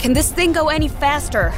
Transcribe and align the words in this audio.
Can 0.00 0.14
this 0.14 0.32
thing 0.32 0.54
go 0.54 0.70
any 0.70 0.88
faster? 0.88 1.52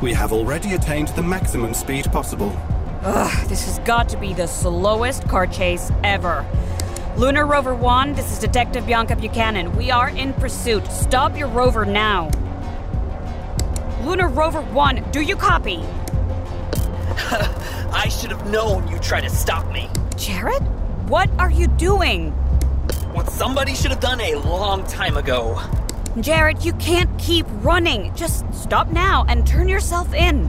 We 0.00 0.14
have 0.14 0.32
already 0.32 0.72
attained 0.72 1.08
the 1.08 1.22
maximum 1.22 1.74
speed 1.74 2.06
possible. 2.06 2.56
Ugh, 3.02 3.48
this 3.48 3.66
has 3.66 3.80
got 3.80 4.08
to 4.08 4.16
be 4.16 4.32
the 4.32 4.46
slowest 4.46 5.28
car 5.28 5.46
chase 5.46 5.92
ever. 6.02 6.46
Lunar 7.18 7.44
Rover 7.44 7.74
1, 7.74 8.14
this 8.14 8.32
is 8.32 8.38
Detective 8.38 8.86
Bianca 8.86 9.14
Buchanan. 9.14 9.76
We 9.76 9.90
are 9.90 10.08
in 10.08 10.32
pursuit. 10.32 10.86
Stop 10.86 11.36
your 11.36 11.48
rover 11.48 11.84
now. 11.84 12.30
Lunar 14.04 14.28
Rover 14.28 14.62
1, 14.62 15.10
do 15.10 15.20
you 15.20 15.36
copy? 15.36 15.76
I 17.92 18.08
should 18.08 18.30
have 18.30 18.50
known 18.50 18.88
you'd 18.88 19.02
try 19.02 19.20
to 19.20 19.28
stop 19.28 19.70
me. 19.70 19.90
Jared? 20.16 20.62
What 21.10 21.28
are 21.38 21.50
you 21.50 21.66
doing? 21.66 22.30
What 23.12 23.28
somebody 23.28 23.74
should 23.74 23.90
have 23.90 24.00
done 24.00 24.22
a 24.22 24.36
long 24.36 24.82
time 24.86 25.18
ago. 25.18 25.60
Jared, 26.20 26.64
you 26.64 26.72
can't 26.74 27.10
keep 27.18 27.44
running. 27.54 28.14
Just 28.14 28.44
stop 28.54 28.92
now 28.92 29.24
and 29.28 29.44
turn 29.44 29.68
yourself 29.68 30.14
in. 30.14 30.44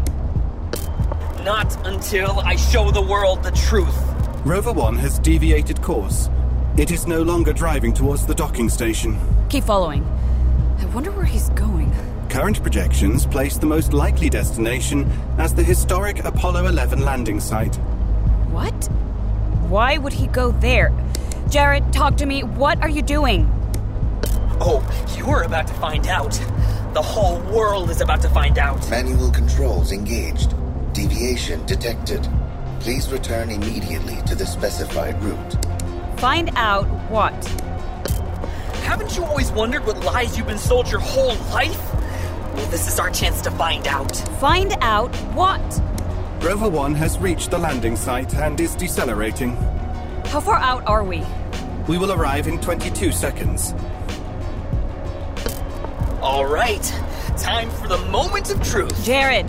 Not 1.43 1.75
until 1.87 2.39
I 2.41 2.55
show 2.55 2.91
the 2.91 3.01
world 3.01 3.41
the 3.41 3.51
truth. 3.51 3.97
Rover 4.45 4.71
1 4.71 4.95
has 4.97 5.17
deviated 5.17 5.81
course. 5.81 6.29
It 6.77 6.91
is 6.91 7.07
no 7.07 7.23
longer 7.23 7.51
driving 7.51 7.93
towards 7.93 8.27
the 8.27 8.35
docking 8.35 8.69
station. 8.69 9.17
Keep 9.49 9.63
following. 9.63 10.03
I 10.77 10.85
wonder 10.87 11.09
where 11.11 11.25
he's 11.25 11.49
going. 11.49 11.91
Current 12.29 12.61
projections 12.61 13.25
place 13.25 13.57
the 13.57 13.65
most 13.65 13.91
likely 13.91 14.29
destination 14.29 15.09
as 15.39 15.55
the 15.55 15.63
historic 15.63 16.23
Apollo 16.25 16.67
11 16.67 17.01
landing 17.03 17.39
site. 17.39 17.75
What? 18.51 18.85
Why 19.67 19.97
would 19.97 20.13
he 20.13 20.27
go 20.27 20.51
there? 20.51 20.93
Jared, 21.49 21.91
talk 21.91 22.17
to 22.17 22.27
me. 22.27 22.43
What 22.43 22.79
are 22.83 22.89
you 22.89 23.01
doing? 23.01 23.49
Oh, 24.61 24.81
you're 25.17 25.43
about 25.43 25.67
to 25.67 25.73
find 25.75 26.07
out. 26.07 26.31
The 26.93 27.01
whole 27.01 27.39
world 27.41 27.89
is 27.89 27.99
about 27.99 28.21
to 28.21 28.29
find 28.29 28.57
out. 28.57 28.89
Manual 28.89 29.31
controls 29.31 29.91
engaged. 29.91 30.55
Deviation 30.93 31.65
detected. 31.65 32.25
Please 32.79 33.11
return 33.11 33.49
immediately 33.49 34.21
to 34.27 34.35
the 34.35 34.45
specified 34.45 35.21
route. 35.21 36.19
Find 36.19 36.51
out 36.55 36.85
what? 37.09 37.33
Haven't 38.85 39.17
you 39.17 39.25
always 39.25 39.51
wondered 39.51 39.85
what 39.85 40.03
lies 40.05 40.37
you've 40.37 40.47
been 40.47 40.57
sold 40.57 40.89
your 40.89 41.01
whole 41.01 41.35
life? 41.51 41.93
Well, 42.53 42.69
this 42.71 42.87
is 42.87 42.97
our 42.97 43.09
chance 43.09 43.41
to 43.41 43.51
find 43.51 43.87
out. 43.87 44.15
Find 44.39 44.73
out 44.79 45.13
what? 45.33 45.81
Rover 46.41 46.69
1 46.69 46.95
has 46.95 47.17
reached 47.17 47.51
the 47.51 47.57
landing 47.57 47.97
site 47.97 48.33
and 48.35 48.57
is 48.59 48.75
decelerating. 48.75 49.57
How 50.27 50.39
far 50.39 50.59
out 50.59 50.87
are 50.87 51.03
we? 51.03 51.23
We 51.89 51.97
will 51.97 52.13
arrive 52.13 52.47
in 52.47 52.61
22 52.61 53.11
seconds. 53.11 53.73
All 56.25 56.47
right, 56.47 56.81
time 57.37 57.69
for 57.69 57.87
the 57.87 57.99
moment 58.09 58.49
of 58.49 58.59
truth. 58.63 59.05
Jared! 59.05 59.45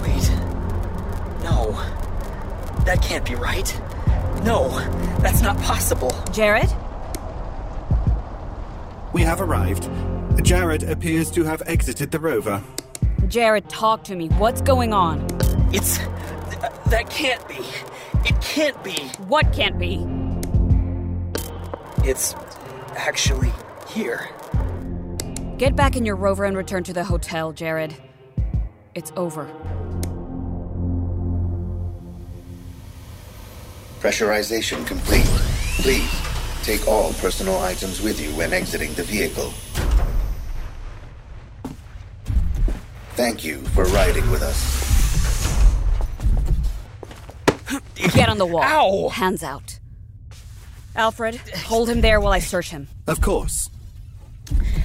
Wait. 0.00 0.30
No. 1.44 1.72
That 2.86 3.02
can't 3.02 3.26
be 3.26 3.34
right. 3.34 3.78
No, 4.42 4.70
that's 5.20 5.42
not 5.42 5.58
possible. 5.58 6.10
Jared? 6.32 6.70
We 9.12 9.20
have 9.20 9.42
arrived. 9.42 9.90
Jared 10.42 10.84
appears 10.84 11.30
to 11.32 11.44
have 11.44 11.62
exited 11.66 12.12
the 12.12 12.18
rover. 12.18 12.62
Jared, 13.28 13.68
talk 13.68 14.04
to 14.04 14.16
me. 14.16 14.28
What's 14.28 14.62
going 14.62 14.94
on? 14.94 15.26
It's. 15.70 15.98
th- 15.98 16.72
that 16.86 17.10
can't 17.10 17.46
be. 17.46 17.58
It 18.24 18.40
can't 18.40 18.82
be. 18.82 18.94
What 19.28 19.52
can't 19.52 19.78
be? 19.78 19.98
It's 22.04 22.34
actually 22.96 23.52
here. 23.88 24.28
Get 25.56 25.76
back 25.76 25.94
in 25.96 26.04
your 26.04 26.16
rover 26.16 26.44
and 26.44 26.56
return 26.56 26.82
to 26.84 26.92
the 26.92 27.04
hotel, 27.04 27.52
Jared. 27.52 27.94
It's 28.96 29.12
over. 29.16 29.48
Pressurization 34.00 34.84
complete. 34.84 35.24
Please 35.80 36.10
take 36.64 36.88
all 36.88 37.12
personal 37.14 37.58
items 37.58 38.02
with 38.02 38.20
you 38.20 38.36
when 38.36 38.52
exiting 38.52 38.92
the 38.94 39.04
vehicle. 39.04 39.52
Thank 43.14 43.44
you 43.44 43.58
for 43.74 43.84
riding 43.84 44.28
with 44.32 44.42
us. 44.42 44.82
Get 48.12 48.28
on 48.28 48.38
the 48.38 48.46
wall. 48.46 48.64
Ow! 48.64 49.08
Hands 49.10 49.42
out. 49.44 49.78
Alfred, 50.94 51.36
hold 51.36 51.88
him 51.88 52.00
there 52.00 52.20
while 52.20 52.32
I 52.32 52.38
search 52.38 52.70
him. 52.70 52.88
Of 53.06 53.20
course. 53.20 53.70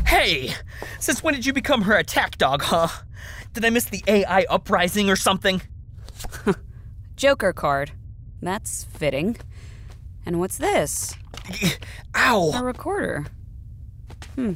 Hey! 0.05 0.53
Since 0.99 1.21
when 1.21 1.33
did 1.33 1.45
you 1.45 1.53
become 1.53 1.81
her 1.83 1.95
attack 1.95 2.37
dog, 2.37 2.61
huh? 2.61 2.87
Did 3.53 3.65
I 3.65 3.69
miss 3.69 3.85
the 3.85 4.03
AI 4.07 4.45
uprising 4.49 5.09
or 5.09 5.15
something? 5.15 5.61
Joker 7.15 7.53
card. 7.53 7.91
That's 8.41 8.83
fitting. 8.85 9.37
And 10.25 10.39
what's 10.39 10.57
this? 10.57 11.15
Ow! 12.15 12.51
A 12.53 12.63
recorder. 12.63 13.25
recorder. 14.35 14.55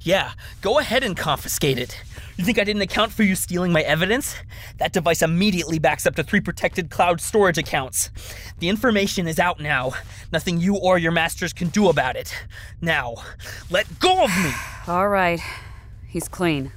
Yeah, 0.00 0.32
go 0.60 0.78
ahead 0.78 1.04
and 1.04 1.16
confiscate 1.16 1.78
it. 1.78 2.00
You 2.36 2.44
think 2.44 2.58
I 2.58 2.64
didn't 2.64 2.82
account 2.82 3.12
for 3.12 3.22
you 3.22 3.36
stealing 3.36 3.72
my 3.72 3.82
evidence? 3.82 4.34
That 4.78 4.92
device 4.92 5.22
immediately 5.22 5.78
backs 5.78 6.04
up 6.04 6.16
to 6.16 6.24
three 6.24 6.40
protected 6.40 6.90
cloud 6.90 7.20
storage 7.20 7.58
accounts. 7.58 8.10
The 8.58 8.68
information 8.68 9.28
is 9.28 9.38
out 9.38 9.60
now. 9.60 9.92
Nothing 10.32 10.60
you 10.60 10.76
or 10.76 10.98
your 10.98 11.12
masters 11.12 11.52
can 11.52 11.68
do 11.68 11.88
about 11.88 12.16
it. 12.16 12.34
Now, 12.80 13.14
let 13.70 14.00
go 14.00 14.24
of 14.24 14.30
me! 14.42 14.52
All 14.88 15.08
right. 15.08 15.40
He's 16.08 16.28
clean. 16.28 16.72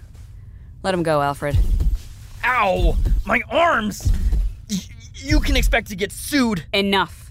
Let 0.84 0.94
him 0.94 1.03
go, 1.03 1.22
Alfred. 1.22 1.57
Ow! 2.45 2.95
My 3.25 3.41
arms! 3.50 4.12
Y- 4.69 4.78
you 5.16 5.39
can 5.39 5.56
expect 5.56 5.88
to 5.88 5.95
get 5.95 6.12
sued. 6.12 6.66
Enough. 6.72 7.26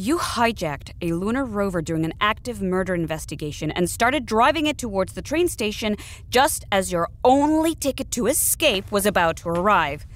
You 0.00 0.16
hijacked 0.16 0.92
a 1.02 1.12
lunar 1.12 1.44
rover 1.44 1.82
during 1.82 2.06
an 2.06 2.14
active 2.22 2.62
murder 2.62 2.94
investigation 2.94 3.70
and 3.70 3.90
started 3.90 4.24
driving 4.24 4.66
it 4.66 4.78
towards 4.78 5.12
the 5.12 5.20
train 5.20 5.46
station 5.46 5.98
just 6.30 6.64
as 6.72 6.90
your 6.90 7.10
only 7.22 7.74
ticket 7.74 8.10
to 8.12 8.26
escape 8.26 8.90
was 8.90 9.04
about 9.04 9.36
to 9.36 9.50
arrive. 9.50 10.06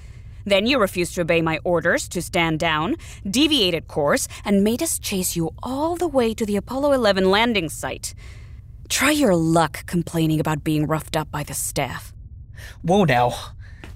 Then 0.43 0.65
you 0.65 0.79
refused 0.79 1.13
to 1.13 1.21
obey 1.21 1.43
my 1.43 1.59
orders 1.63 2.09
to 2.09 2.23
stand 2.23 2.57
down, 2.57 2.95
deviated 3.29 3.87
course, 3.87 4.27
and 4.43 4.63
made 4.63 4.81
us 4.81 4.97
chase 4.97 5.35
you 5.35 5.51
all 5.61 5.95
the 5.95 6.07
way 6.07 6.33
to 6.33 6.47
the 6.47 6.55
Apollo 6.55 6.93
11 6.93 7.29
landing 7.29 7.69
site. 7.69 8.15
Try 8.89 9.11
your 9.11 9.35
luck 9.35 9.85
complaining 9.85 10.39
about 10.39 10.63
being 10.63 10.87
roughed 10.87 11.15
up 11.15 11.29
by 11.29 11.43
the 11.43 11.53
staff. 11.53 12.11
Whoa 12.81 13.03
now. 13.03 13.35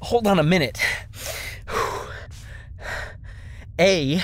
Hold 0.03 0.27
on 0.27 0.37
a 0.37 0.43
minute. 0.43 0.79
A, 3.79 4.21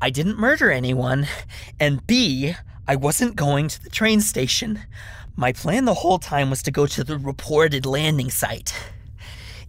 I 0.00 0.10
didn't 0.10 0.38
murder 0.38 0.70
anyone. 0.70 1.26
And 1.80 2.06
B, 2.06 2.54
I 2.86 2.96
wasn't 2.96 3.36
going 3.36 3.68
to 3.68 3.82
the 3.82 3.90
train 3.90 4.20
station. 4.20 4.80
My 5.36 5.52
plan 5.52 5.84
the 5.84 5.94
whole 5.94 6.18
time 6.18 6.50
was 6.50 6.62
to 6.64 6.70
go 6.70 6.86
to 6.86 7.04
the 7.04 7.18
reported 7.18 7.86
landing 7.86 8.30
site. 8.30 8.74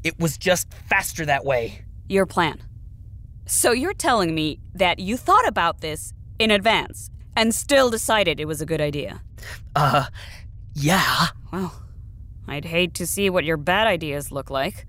It 0.04 0.20
was 0.20 0.38
just 0.38 0.74
faster 0.90 1.26
that 1.26 1.46
way. 1.46 1.86
Your 2.08 2.26
plan. 2.26 2.62
So 3.46 3.72
you're 3.72 3.94
telling 3.94 4.34
me 4.34 4.60
that 4.74 5.00
you 5.00 5.18
thought 5.18 5.48
about 5.48 5.82
this 5.82 6.14
in 6.40 6.52
advance 6.52 7.10
and 7.36 7.54
still 7.54 7.90
decided 7.90 8.40
it 8.40 8.46
was 8.46 8.62
a 8.62 8.66
good 8.66 8.82
idea? 8.82 9.22
Uh, 9.76 10.06
yeah. 10.74 11.28
Well, 11.52 11.74
I'd 12.48 12.66
hate 12.66 12.94
to 12.96 13.08
see 13.08 13.30
what 13.30 13.46
your 13.46 13.58
bad 13.58 13.88
ideas 13.88 14.32
look 14.32 14.50
like. 14.50 14.86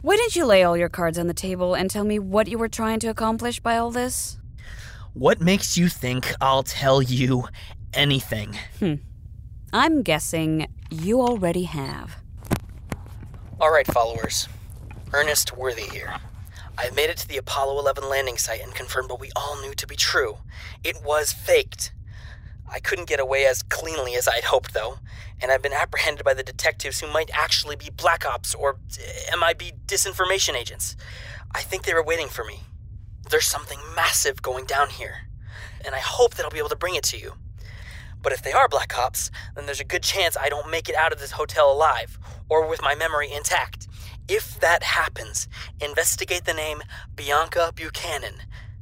Why 0.00 0.16
didn't 0.16 0.36
you 0.36 0.46
lay 0.46 0.62
all 0.62 0.76
your 0.76 0.88
cards 0.88 1.18
on 1.18 1.26
the 1.26 1.34
table 1.34 1.74
and 1.74 1.90
tell 1.90 2.04
me 2.04 2.20
what 2.20 2.46
you 2.46 2.56
were 2.56 2.68
trying 2.68 3.00
to 3.00 3.08
accomplish 3.08 3.58
by 3.58 3.76
all 3.76 3.90
this? 3.90 4.38
What 5.12 5.40
makes 5.40 5.76
you 5.76 5.88
think 5.88 6.32
I'll 6.40 6.62
tell 6.62 7.02
you 7.02 7.48
anything? 7.92 8.56
Hmm. 8.78 8.94
I'm 9.72 10.02
guessing 10.02 10.68
you 10.90 11.20
already 11.20 11.64
have. 11.64 12.16
All 13.60 13.72
right, 13.72 13.86
followers. 13.86 14.48
Ernest 15.12 15.56
Worthy 15.56 15.82
here. 15.82 16.14
I've 16.78 16.94
made 16.94 17.10
it 17.10 17.16
to 17.16 17.28
the 17.28 17.38
Apollo 17.38 17.80
11 17.80 18.08
landing 18.08 18.38
site 18.38 18.60
and 18.62 18.72
confirmed 18.72 19.10
what 19.10 19.20
we 19.20 19.32
all 19.34 19.60
knew 19.60 19.74
to 19.74 19.86
be 19.86 19.96
true. 19.96 20.38
It 20.84 21.02
was 21.04 21.32
faked. 21.32 21.92
I 22.70 22.78
couldn't 22.78 23.08
get 23.08 23.18
away 23.18 23.46
as 23.46 23.64
cleanly 23.64 24.14
as 24.14 24.28
I'd 24.28 24.44
hoped, 24.44 24.74
though, 24.74 24.98
and 25.40 25.50
I've 25.50 25.62
been 25.62 25.72
apprehended 25.72 26.24
by 26.24 26.34
the 26.34 26.42
detectives 26.42 27.00
who 27.00 27.12
might 27.12 27.30
actually 27.32 27.76
be 27.76 27.90
Black 27.90 28.26
Ops 28.26 28.54
or 28.54 28.78
uh, 29.30 29.36
MIB 29.36 29.86
disinformation 29.86 30.54
agents. 30.54 30.96
I 31.54 31.60
think 31.62 31.84
they 31.84 31.94
were 31.94 32.02
waiting 32.02 32.28
for 32.28 32.44
me. 32.44 32.60
There's 33.30 33.46
something 33.46 33.78
massive 33.94 34.42
going 34.42 34.64
down 34.64 34.90
here, 34.90 35.28
and 35.84 35.94
I 35.94 36.00
hope 36.00 36.34
that 36.34 36.44
I'll 36.44 36.50
be 36.50 36.58
able 36.58 36.68
to 36.70 36.76
bring 36.76 36.94
it 36.94 37.04
to 37.04 37.18
you. 37.18 37.34
But 38.22 38.32
if 38.32 38.42
they 38.42 38.52
are 38.52 38.68
Black 38.68 38.98
Ops, 38.98 39.30
then 39.54 39.66
there's 39.66 39.80
a 39.80 39.84
good 39.84 40.02
chance 40.02 40.36
I 40.36 40.48
don't 40.48 40.70
make 40.70 40.88
it 40.88 40.96
out 40.96 41.12
of 41.12 41.20
this 41.20 41.32
hotel 41.32 41.70
alive 41.70 42.18
or 42.48 42.66
with 42.68 42.82
my 42.82 42.94
memory 42.94 43.30
intact. 43.30 43.86
If 44.28 44.58
that 44.60 44.82
happens, 44.82 45.48
investigate 45.80 46.44
the 46.44 46.54
name 46.54 46.82
Bianca 47.14 47.72
Buchanan. 47.74 48.34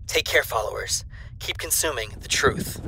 Take 0.07 0.25
care, 0.25 0.43
followers. 0.43 1.05
keep 1.39 1.59
consuming 1.59 2.11
the 2.21 2.29
truth. 2.29 2.81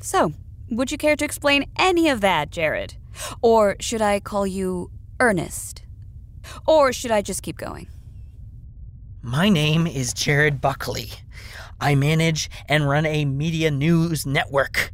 So, 0.00 0.32
would 0.70 0.90
you 0.90 0.98
care 0.98 1.16
to 1.16 1.24
explain 1.24 1.70
any 1.78 2.08
of 2.08 2.20
that, 2.20 2.50
Jared? 2.50 2.94
Or 3.42 3.76
should 3.80 4.02
I 4.02 4.20
call 4.20 4.46
you 4.46 4.90
Ernest? 5.20 5.82
Or 6.66 6.92
should 6.92 7.10
I 7.10 7.22
just 7.22 7.42
keep 7.42 7.56
going? 7.56 7.88
My 9.22 9.48
name 9.48 9.86
is 9.86 10.12
Jared 10.12 10.60
Buckley. 10.60 11.10
I 11.80 11.94
manage 11.94 12.50
and 12.68 12.88
run 12.88 13.06
a 13.06 13.24
media 13.24 13.70
news 13.70 14.26
network. 14.26 14.92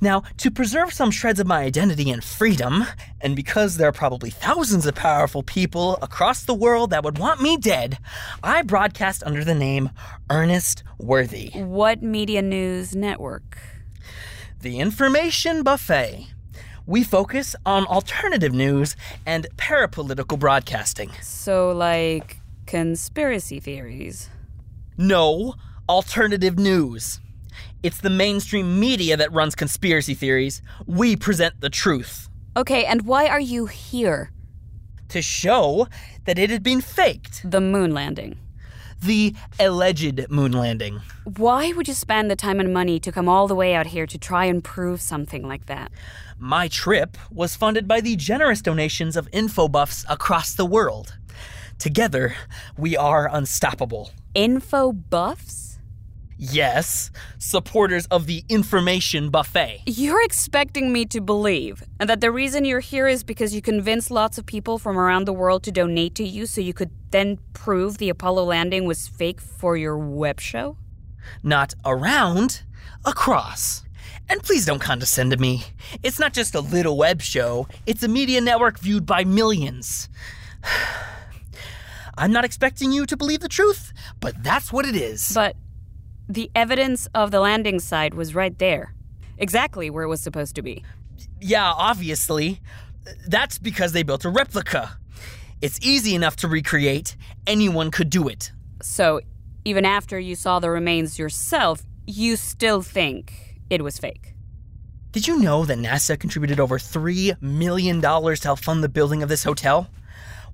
Now, 0.00 0.24
to 0.38 0.50
preserve 0.50 0.92
some 0.92 1.10
shreds 1.10 1.40
of 1.40 1.46
my 1.46 1.62
identity 1.62 2.10
and 2.10 2.22
freedom, 2.22 2.84
and 3.20 3.34
because 3.34 3.76
there 3.76 3.88
are 3.88 3.92
probably 3.92 4.30
thousands 4.30 4.86
of 4.86 4.94
powerful 4.94 5.42
people 5.42 5.98
across 6.02 6.44
the 6.44 6.54
world 6.54 6.90
that 6.90 7.04
would 7.04 7.18
want 7.18 7.40
me 7.40 7.56
dead, 7.56 7.98
I 8.42 8.62
broadcast 8.62 9.22
under 9.24 9.44
the 9.44 9.54
name 9.54 9.90
Ernest 10.28 10.82
Worthy. 10.98 11.50
What 11.54 12.02
media 12.02 12.42
news 12.42 12.94
network? 12.94 13.58
The 14.60 14.80
Information 14.80 15.62
Buffet. 15.62 16.28
We 16.86 17.04
focus 17.04 17.54
on 17.66 17.84
alternative 17.86 18.54
news 18.54 18.96
and 19.26 19.46
parapolitical 19.56 20.38
broadcasting. 20.38 21.10
So, 21.20 21.72
like 21.72 22.40
conspiracy 22.64 23.60
theories. 23.60 24.30
No, 24.96 25.56
alternative 25.90 26.58
news. 26.58 27.20
It's 27.82 28.00
the 28.00 28.08
mainstream 28.08 28.80
media 28.80 29.16
that 29.18 29.30
runs 29.30 29.54
conspiracy 29.54 30.14
theories. 30.14 30.62
We 30.86 31.16
present 31.16 31.60
the 31.60 31.70
truth. 31.70 32.30
Okay, 32.56 32.86
and 32.86 33.02
why 33.02 33.26
are 33.26 33.40
you 33.40 33.66
here? 33.66 34.30
To 35.10 35.20
show 35.20 35.86
that 36.24 36.38
it 36.38 36.48
had 36.48 36.62
been 36.62 36.80
faked. 36.80 37.48
The 37.48 37.60
moon 37.60 37.92
landing. 37.92 38.38
The 39.02 39.34
alleged 39.60 40.30
moon 40.30 40.52
landing. 40.52 41.00
Why 41.24 41.72
would 41.72 41.88
you 41.88 41.94
spend 41.94 42.30
the 42.30 42.36
time 42.36 42.60
and 42.60 42.72
money 42.72 42.98
to 43.00 43.12
come 43.12 43.28
all 43.28 43.46
the 43.46 43.54
way 43.54 43.74
out 43.74 43.88
here 43.88 44.06
to 44.06 44.18
try 44.18 44.46
and 44.46 44.62
prove 44.64 45.00
something 45.00 45.46
like 45.46 45.66
that? 45.66 45.92
My 46.38 46.68
trip 46.68 47.16
was 47.30 47.56
funded 47.56 47.86
by 47.86 48.00
the 48.00 48.16
generous 48.16 48.60
donations 48.60 49.16
of 49.16 49.28
info 49.32 49.68
buffs 49.68 50.04
across 50.08 50.54
the 50.54 50.66
world. 50.66 51.16
Together, 51.78 52.34
we 52.76 52.96
are 52.96 53.28
unstoppable. 53.30 54.10
Info 54.34 54.92
buffs? 54.92 55.65
Yes, 56.38 57.10
supporters 57.38 58.06
of 58.06 58.26
the 58.26 58.44
information 58.50 59.30
buffet. 59.30 59.82
You're 59.86 60.22
expecting 60.22 60.92
me 60.92 61.06
to 61.06 61.22
believe 61.22 61.82
that 61.98 62.20
the 62.20 62.30
reason 62.30 62.66
you're 62.66 62.80
here 62.80 63.08
is 63.08 63.24
because 63.24 63.54
you 63.54 63.62
convinced 63.62 64.10
lots 64.10 64.36
of 64.36 64.44
people 64.44 64.78
from 64.78 64.98
around 64.98 65.24
the 65.24 65.32
world 65.32 65.62
to 65.62 65.72
donate 65.72 66.14
to 66.16 66.24
you 66.24 66.44
so 66.44 66.60
you 66.60 66.74
could 66.74 66.90
then 67.10 67.38
prove 67.54 67.96
the 67.96 68.10
Apollo 68.10 68.44
landing 68.44 68.84
was 68.84 69.08
fake 69.08 69.40
for 69.40 69.78
your 69.78 69.96
web 69.96 70.38
show? 70.38 70.76
Not 71.42 71.72
around, 71.86 72.62
across. 73.06 73.82
And 74.28 74.42
please 74.42 74.66
don't 74.66 74.80
condescend 74.80 75.30
to 75.30 75.38
me. 75.38 75.64
It's 76.02 76.18
not 76.18 76.34
just 76.34 76.54
a 76.54 76.60
little 76.60 76.98
web 76.98 77.22
show, 77.22 77.66
it's 77.86 78.02
a 78.02 78.08
media 78.08 78.42
network 78.42 78.78
viewed 78.78 79.06
by 79.06 79.24
millions. 79.24 80.10
I'm 82.18 82.32
not 82.32 82.44
expecting 82.44 82.92
you 82.92 83.06
to 83.06 83.16
believe 83.16 83.40
the 83.40 83.48
truth, 83.48 83.92
but 84.20 84.42
that's 84.42 84.72
what 84.72 84.86
it 84.86 84.96
is. 84.96 85.32
But 85.34 85.54
the 86.28 86.50
evidence 86.54 87.08
of 87.14 87.30
the 87.30 87.40
landing 87.40 87.78
site 87.78 88.14
was 88.14 88.34
right 88.34 88.58
there. 88.58 88.94
Exactly 89.38 89.90
where 89.90 90.04
it 90.04 90.08
was 90.08 90.20
supposed 90.20 90.54
to 90.56 90.62
be. 90.62 90.84
Yeah, 91.40 91.72
obviously. 91.72 92.60
That's 93.28 93.58
because 93.58 93.92
they 93.92 94.02
built 94.02 94.24
a 94.24 94.30
replica. 94.30 94.98
It's 95.62 95.78
easy 95.80 96.14
enough 96.14 96.36
to 96.36 96.48
recreate, 96.48 97.16
anyone 97.46 97.90
could 97.90 98.10
do 98.10 98.28
it. 98.28 98.52
So, 98.82 99.20
even 99.64 99.84
after 99.84 100.18
you 100.18 100.34
saw 100.34 100.58
the 100.58 100.70
remains 100.70 101.18
yourself, 101.18 101.82
you 102.06 102.36
still 102.36 102.82
think 102.82 103.60
it 103.70 103.82
was 103.82 103.98
fake. 103.98 104.34
Did 105.12 105.26
you 105.26 105.38
know 105.38 105.64
that 105.64 105.78
NASA 105.78 106.18
contributed 106.18 106.60
over 106.60 106.78
$3 106.78 107.40
million 107.40 108.00
to 108.02 108.38
help 108.42 108.58
fund 108.58 108.84
the 108.84 108.88
building 108.88 109.22
of 109.22 109.28
this 109.28 109.44
hotel? 109.44 109.88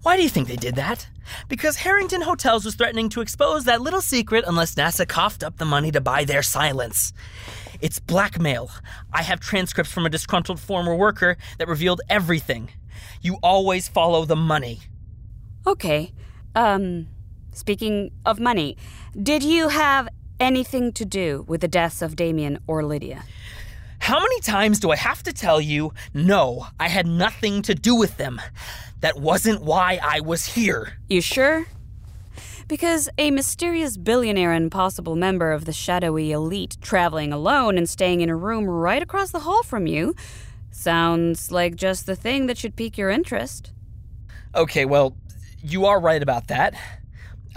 Why 0.02 0.16
do 0.16 0.25
you 0.25 0.28
think 0.28 0.49
they 0.49 0.56
did 0.56 0.75
that? 0.75 1.06
Because 1.49 1.76
Harrington 1.76 2.22
Hotels 2.22 2.64
was 2.64 2.75
threatening 2.75 3.08
to 3.10 3.20
expose 3.20 3.64
that 3.64 3.81
little 3.81 4.00
secret 4.00 4.44
unless 4.49 4.75
NASA 4.75 5.06
coughed 5.06 5.44
up 5.44 5.58
the 5.58 5.64
money 5.64 5.93
to 5.93 6.00
buy 6.00 6.25
their 6.25 6.43
silence. 6.43 7.12
It's 7.81 8.00
blackmail. 8.00 8.70
I 9.12 9.22
have 9.22 9.38
transcripts 9.38 9.93
from 9.93 10.04
a 10.04 10.10
disgruntled 10.10 10.58
former 10.58 10.96
worker 10.96 11.37
that 11.58 11.69
revealed 11.69 12.00
everything. 12.08 12.70
You 13.20 13.38
always 13.44 13.87
follow 13.87 14.25
the 14.25 14.34
money. 14.37 14.81
Okay. 15.69 16.12
Um, 16.56 17.06
speaking 17.52 18.10
of 18.26 18.40
money, 18.40 18.76
did 19.20 19.44
you 19.44 19.69
have 19.69 20.08
anything 20.40 20.90
to 20.94 21.05
do 21.05 21.44
with 21.46 21.60
the 21.60 21.69
deaths 21.69 22.02
of 22.02 22.16
Damien 22.16 22.58
or 22.66 22.82
Lydia? 22.82 23.22
How 24.00 24.19
many 24.19 24.40
times 24.40 24.81
do 24.81 24.90
I 24.90 24.96
have 24.96 25.22
to 25.22 25.32
tell 25.32 25.60
you, 25.60 25.93
no, 26.12 26.66
I 26.81 26.88
had 26.88 27.06
nothing 27.06 27.62
to 27.62 27.75
do 27.76 27.94
with 27.94 28.16
them? 28.16 28.40
That 29.02 29.19
wasn't 29.19 29.62
why 29.62 30.00
I 30.02 30.20
was 30.20 30.46
here. 30.46 30.94
You 31.08 31.20
sure? 31.20 31.66
Because 32.69 33.08
a 33.19 33.32
mysterious 33.32 33.96
billionaire 33.96 34.52
and 34.52 34.70
possible 34.70 35.16
member 35.16 35.50
of 35.50 35.64
the 35.64 35.72
shadowy 35.72 36.31
elite 36.31 36.76
traveling 36.81 37.32
alone 37.32 37.76
and 37.76 37.88
staying 37.88 38.20
in 38.20 38.31
a 38.31 38.37
room 38.37 38.64
right 38.64 39.02
across 39.02 39.32
the 39.32 39.40
hall 39.40 39.64
from 39.64 39.87
you 39.87 40.14
sounds 40.70 41.50
like 41.50 41.75
just 41.75 42.06
the 42.06 42.16
thing 42.16 42.46
that 42.46 42.56
should 42.56 42.76
pique 42.76 42.96
your 42.96 43.10
interest. 43.10 43.72
Okay, 44.54 44.84
well, 44.84 45.16
you 45.62 45.84
are 45.87 46.00
right 46.00 46.22
about 46.22 46.46
that. 46.46 46.75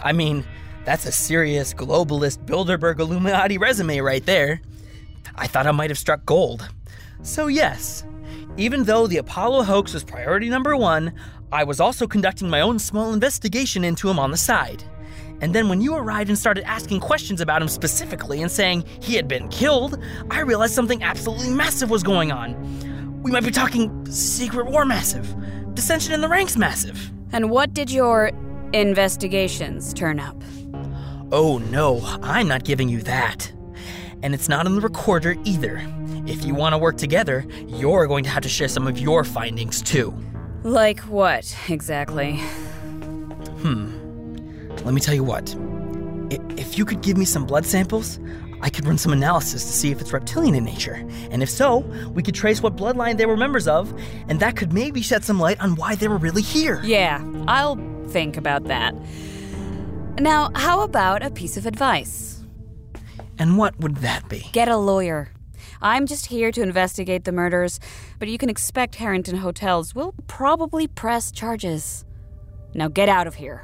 I 0.03 0.13
mean, 0.13 0.43
that's 0.83 1.05
a 1.05 1.11
serious 1.11 1.75
globalist 1.75 2.43
Bilderberg 2.45 2.99
Illuminati 2.99 3.59
resume 3.59 3.99
right 3.99 4.25
there. 4.25 4.61
I 5.35 5.45
thought 5.45 5.67
I 5.67 5.71
might 5.71 5.91
have 5.91 5.99
struck 5.99 6.25
gold. 6.25 6.67
So, 7.21 7.47
yes, 7.47 8.03
even 8.57 8.85
though 8.85 9.05
the 9.05 9.17
Apollo 9.17 9.63
hoax 9.63 9.93
was 9.93 10.03
priority 10.03 10.49
number 10.49 10.77
one, 10.77 11.13
I 11.55 11.63
was 11.63 11.79
also 11.79 12.05
conducting 12.05 12.49
my 12.49 12.59
own 12.59 12.79
small 12.79 13.13
investigation 13.13 13.85
into 13.85 14.09
him 14.09 14.19
on 14.19 14.31
the 14.31 14.35
side. 14.35 14.83
And 15.39 15.55
then 15.55 15.69
when 15.69 15.79
you 15.79 15.95
arrived 15.95 16.27
and 16.27 16.37
started 16.37 16.67
asking 16.67 16.99
questions 16.99 17.39
about 17.39 17.61
him 17.61 17.69
specifically 17.69 18.41
and 18.41 18.51
saying 18.51 18.83
he 18.99 19.15
had 19.15 19.29
been 19.29 19.47
killed, 19.47 19.97
I 20.29 20.41
realized 20.41 20.73
something 20.73 21.01
absolutely 21.01 21.51
massive 21.51 21.89
was 21.89 22.03
going 22.03 22.33
on. 22.33 23.21
We 23.23 23.31
might 23.31 23.45
be 23.45 23.51
talking 23.51 24.05
secret 24.11 24.65
war 24.65 24.83
massive, 24.83 25.33
dissension 25.75 26.13
in 26.13 26.19
the 26.19 26.27
ranks 26.27 26.57
massive. 26.57 27.09
And 27.31 27.49
what 27.49 27.73
did 27.73 27.89
your 27.89 28.31
investigations 28.73 29.93
turn 29.93 30.19
up? 30.19 30.35
Oh 31.31 31.59
no, 31.59 32.01
I'm 32.21 32.49
not 32.49 32.65
giving 32.65 32.89
you 32.89 33.01
that. 33.03 33.49
And 34.23 34.33
it's 34.33 34.49
not 34.49 34.65
in 34.65 34.75
the 34.75 34.81
recorder 34.81 35.37
either. 35.45 35.81
If 36.27 36.43
you 36.43 36.53
want 36.53 36.73
to 36.73 36.77
work 36.77 36.97
together, 36.97 37.45
you're 37.65 38.07
going 38.07 38.25
to 38.25 38.29
have 38.29 38.43
to 38.43 38.49
share 38.49 38.67
some 38.67 38.87
of 38.87 38.99
your 38.99 39.23
findings 39.23 39.81
too. 39.81 40.13
Like 40.65 41.01
what, 41.01 41.55
exactly? 41.69 42.37
Hmm. 43.61 44.65
Let 44.83 44.95
me 44.95 44.99
tell 44.99 45.13
you 45.13 45.23
what. 45.23 45.55
If 46.57 46.75
you 46.79 46.85
could 46.85 47.01
give 47.01 47.17
me 47.17 47.25
some 47.25 47.45
blood 47.45 47.67
samples, 47.67 48.19
I 48.61 48.71
could 48.71 48.87
run 48.87 48.97
some 48.97 49.13
analysis 49.13 49.63
to 49.63 49.71
see 49.71 49.91
if 49.91 50.01
it's 50.01 50.11
reptilian 50.11 50.55
in 50.55 50.65
nature. 50.65 51.07
And 51.29 51.43
if 51.43 51.51
so, 51.51 51.81
we 52.15 52.23
could 52.23 52.33
trace 52.33 52.63
what 52.63 52.75
bloodline 52.75 53.17
they 53.17 53.27
were 53.27 53.37
members 53.37 53.67
of, 53.67 53.93
and 54.27 54.39
that 54.39 54.55
could 54.55 54.73
maybe 54.73 55.03
shed 55.03 55.23
some 55.23 55.39
light 55.39 55.61
on 55.61 55.75
why 55.75 55.93
they 55.93 56.07
were 56.07 56.17
really 56.17 56.41
here. 56.41 56.81
Yeah, 56.83 57.23
I'll 57.47 57.75
think 58.07 58.35
about 58.35 58.63
that. 58.63 58.95
Now, 60.17 60.49
how 60.55 60.81
about 60.81 61.21
a 61.21 61.29
piece 61.29 61.57
of 61.57 61.67
advice? 61.67 62.43
And 63.37 63.59
what 63.59 63.79
would 63.79 63.97
that 63.97 64.27
be? 64.29 64.49
Get 64.51 64.67
a 64.67 64.77
lawyer. 64.77 65.29
I'm 65.85 66.07
just 66.07 66.25
here 66.25 66.51
to 66.51 66.63
investigate 66.63 67.25
the 67.25 67.31
murders, 67.31 67.79
but 68.17 68.27
you 68.27 68.39
can 68.39 68.49
expect 68.49 68.95
Harrington 68.95 69.35
Hotels 69.35 69.93
will 69.93 70.15
probably 70.25 70.87
press 70.87 71.31
charges. 71.31 72.05
Now 72.73 72.87
get 72.87 73.07
out 73.07 73.27
of 73.27 73.35
here. 73.35 73.61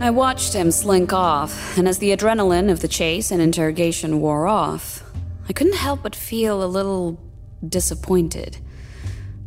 I 0.00 0.10
watched 0.10 0.52
him 0.52 0.70
slink 0.70 1.14
off, 1.14 1.78
and 1.78 1.88
as 1.88 1.96
the 1.96 2.14
adrenaline 2.14 2.70
of 2.70 2.80
the 2.80 2.88
chase 2.88 3.30
and 3.30 3.40
interrogation 3.40 4.20
wore 4.20 4.46
off, 4.46 5.02
I 5.48 5.54
couldn't 5.54 5.76
help 5.76 6.02
but 6.02 6.14
feel 6.14 6.62
a 6.62 6.66
little 6.66 7.18
disappointed. 7.66 8.58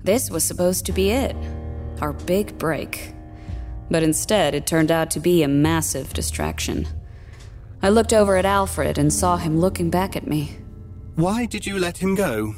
This 0.03 0.31
was 0.31 0.43
supposed 0.43 0.87
to 0.87 0.93
be 0.93 1.11
it, 1.11 1.35
our 2.01 2.13
big 2.13 2.57
break. 2.57 3.13
But 3.91 4.01
instead, 4.01 4.55
it 4.55 4.65
turned 4.65 4.89
out 4.89 5.11
to 5.11 5.19
be 5.19 5.43
a 5.43 5.47
massive 5.47 6.11
distraction. 6.11 6.87
I 7.85 7.89
looked 7.89 8.13
over 8.13 8.35
at 8.35 8.45
Alfred 8.45 8.97
and 8.97 9.13
saw 9.13 9.37
him 9.37 9.59
looking 9.59 9.91
back 9.91 10.15
at 10.15 10.25
me. 10.25 10.57
Why 11.13 11.45
did 11.45 11.67
you 11.67 11.77
let 11.77 11.99
him 11.99 12.15
go? 12.15 12.55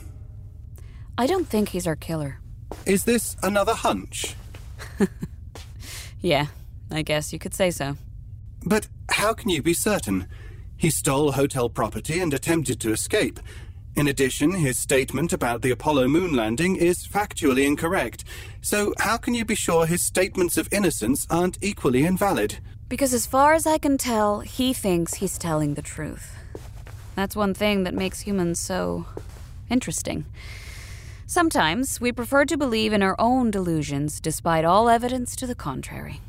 I 1.18 1.28
don't 1.28 1.46
think 1.46 1.68
he's 1.68 1.86
our 1.86 1.98
killer. 1.98 2.40
Is 2.86 3.04
this 3.04 3.36
another 3.44 3.74
hunch? 3.74 4.36
Yeah, 6.22 6.48
I 6.90 7.02
guess 7.02 7.34
you 7.34 7.40
could 7.40 7.54
say 7.54 7.72
so. 7.72 7.98
But 8.66 8.88
how 9.12 9.34
can 9.34 9.50
you 9.50 9.62
be 9.62 9.74
certain? 9.74 10.28
He 10.78 10.90
stole 10.90 11.34
hotel 11.34 11.70
property 11.70 12.20
and 12.22 12.34
attempted 12.34 12.80
to 12.82 12.92
escape. 12.92 13.40
In 13.96 14.08
addition, 14.08 14.52
his 14.52 14.80
statement 14.80 15.34
about 15.34 15.62
the 15.62 15.72
Apollo 15.72 16.08
moon 16.08 16.34
landing 16.36 16.76
is 16.78 17.06
factually 17.06 17.66
incorrect. 17.66 18.24
So, 18.62 18.94
how 18.98 19.18
can 19.18 19.36
you 19.36 19.44
be 19.44 19.56
sure 19.56 19.86
his 19.86 20.02
statements 20.02 20.58
of 20.58 20.72
innocence 20.72 21.28
aren't 21.30 21.62
equally 21.62 22.04
invalid? 22.04 22.60
Because 22.90 23.14
as 23.14 23.26
far 23.26 23.54
as 23.54 23.68
I 23.68 23.78
can 23.78 23.98
tell, 23.98 24.40
he 24.40 24.74
thinks 24.74 25.16
he's 25.16 25.38
telling 25.38 25.74
the 25.74 25.82
truth. 25.82 26.36
That's 27.16 27.36
one 27.36 27.54
thing 27.54 27.84
that 27.84 27.94
makes 27.94 28.22
humans 28.22 28.60
so 28.60 29.06
interesting. 29.70 30.26
Sometimes 31.26 32.00
we 32.00 32.14
prefer 32.14 32.46
to 32.46 32.58
believe 32.58 32.94
in 32.94 33.04
our 33.04 33.16
own 33.20 33.52
delusions 33.52 34.22
despite 34.22 34.64
all 34.64 34.88
evidence 34.88 35.36
to 35.36 35.46
the 35.46 35.56
contrary. 35.56 36.22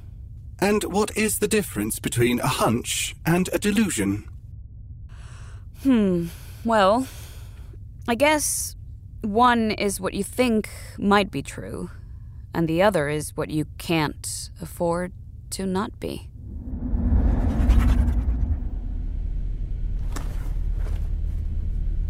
And 0.60 0.82
what 0.84 1.16
is 1.16 1.38
the 1.38 1.46
difference 1.46 2.00
between 2.00 2.40
a 2.40 2.48
hunch 2.48 3.14
and 3.24 3.48
a 3.52 3.58
delusion? 3.60 4.28
Hmm. 5.84 6.26
Well, 6.64 7.06
I 8.08 8.16
guess 8.16 8.74
one 9.20 9.70
is 9.70 10.00
what 10.00 10.14
you 10.14 10.24
think 10.24 10.68
might 10.98 11.30
be 11.30 11.42
true, 11.42 11.90
and 12.52 12.66
the 12.66 12.82
other 12.82 13.08
is 13.08 13.36
what 13.36 13.50
you 13.50 13.66
can't 13.78 14.50
afford 14.60 15.12
to 15.50 15.64
not 15.64 16.00
be. 16.00 16.28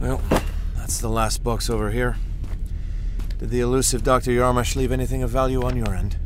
Well, 0.00 0.21
that's 0.76 1.00
the 1.00 1.09
last 1.09 1.43
box 1.43 1.69
over 1.69 1.90
here. 1.90 2.17
Did 3.38 3.50
the 3.50 3.61
elusive 3.61 4.02
Dr. 4.02 4.31
Yarmash 4.31 4.76
leave 4.76 4.93
anything 4.93 5.23
of 5.23 5.31
value 5.31 5.62
on 5.62 5.76
your 5.76 5.95
end? 5.95 6.17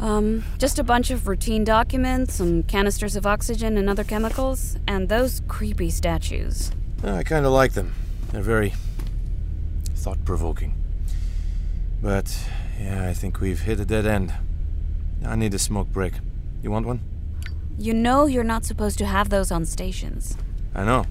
Um, 0.00 0.44
just 0.58 0.78
a 0.78 0.84
bunch 0.84 1.10
of 1.10 1.28
routine 1.28 1.62
documents, 1.62 2.34
some 2.34 2.62
canisters 2.62 3.16
of 3.16 3.26
oxygen 3.26 3.76
and 3.76 3.90
other 3.90 4.02
chemicals, 4.02 4.76
and 4.86 5.08
those 5.08 5.42
creepy 5.46 5.90
statues. 5.90 6.72
Oh, 7.04 7.14
I 7.14 7.22
kind 7.22 7.44
of 7.44 7.52
like 7.52 7.74
them. 7.74 7.94
They're 8.32 8.42
very 8.42 8.72
thought 9.94 10.24
provoking. 10.24 10.74
But, 12.02 12.36
yeah, 12.80 13.08
I 13.08 13.12
think 13.12 13.40
we've 13.40 13.60
hit 13.60 13.78
a 13.78 13.84
dead 13.84 14.06
end. 14.06 14.32
I 15.24 15.36
need 15.36 15.52
a 15.52 15.58
smoke 15.58 15.88
break. 15.88 16.14
You 16.62 16.70
want 16.70 16.86
one? 16.86 17.00
You 17.78 17.92
know 17.92 18.26
you're 18.26 18.42
not 18.42 18.64
supposed 18.64 18.98
to 18.98 19.06
have 19.06 19.28
those 19.28 19.50
on 19.50 19.64
stations. 19.66 20.36
I 20.74 20.84
know. 20.84 21.04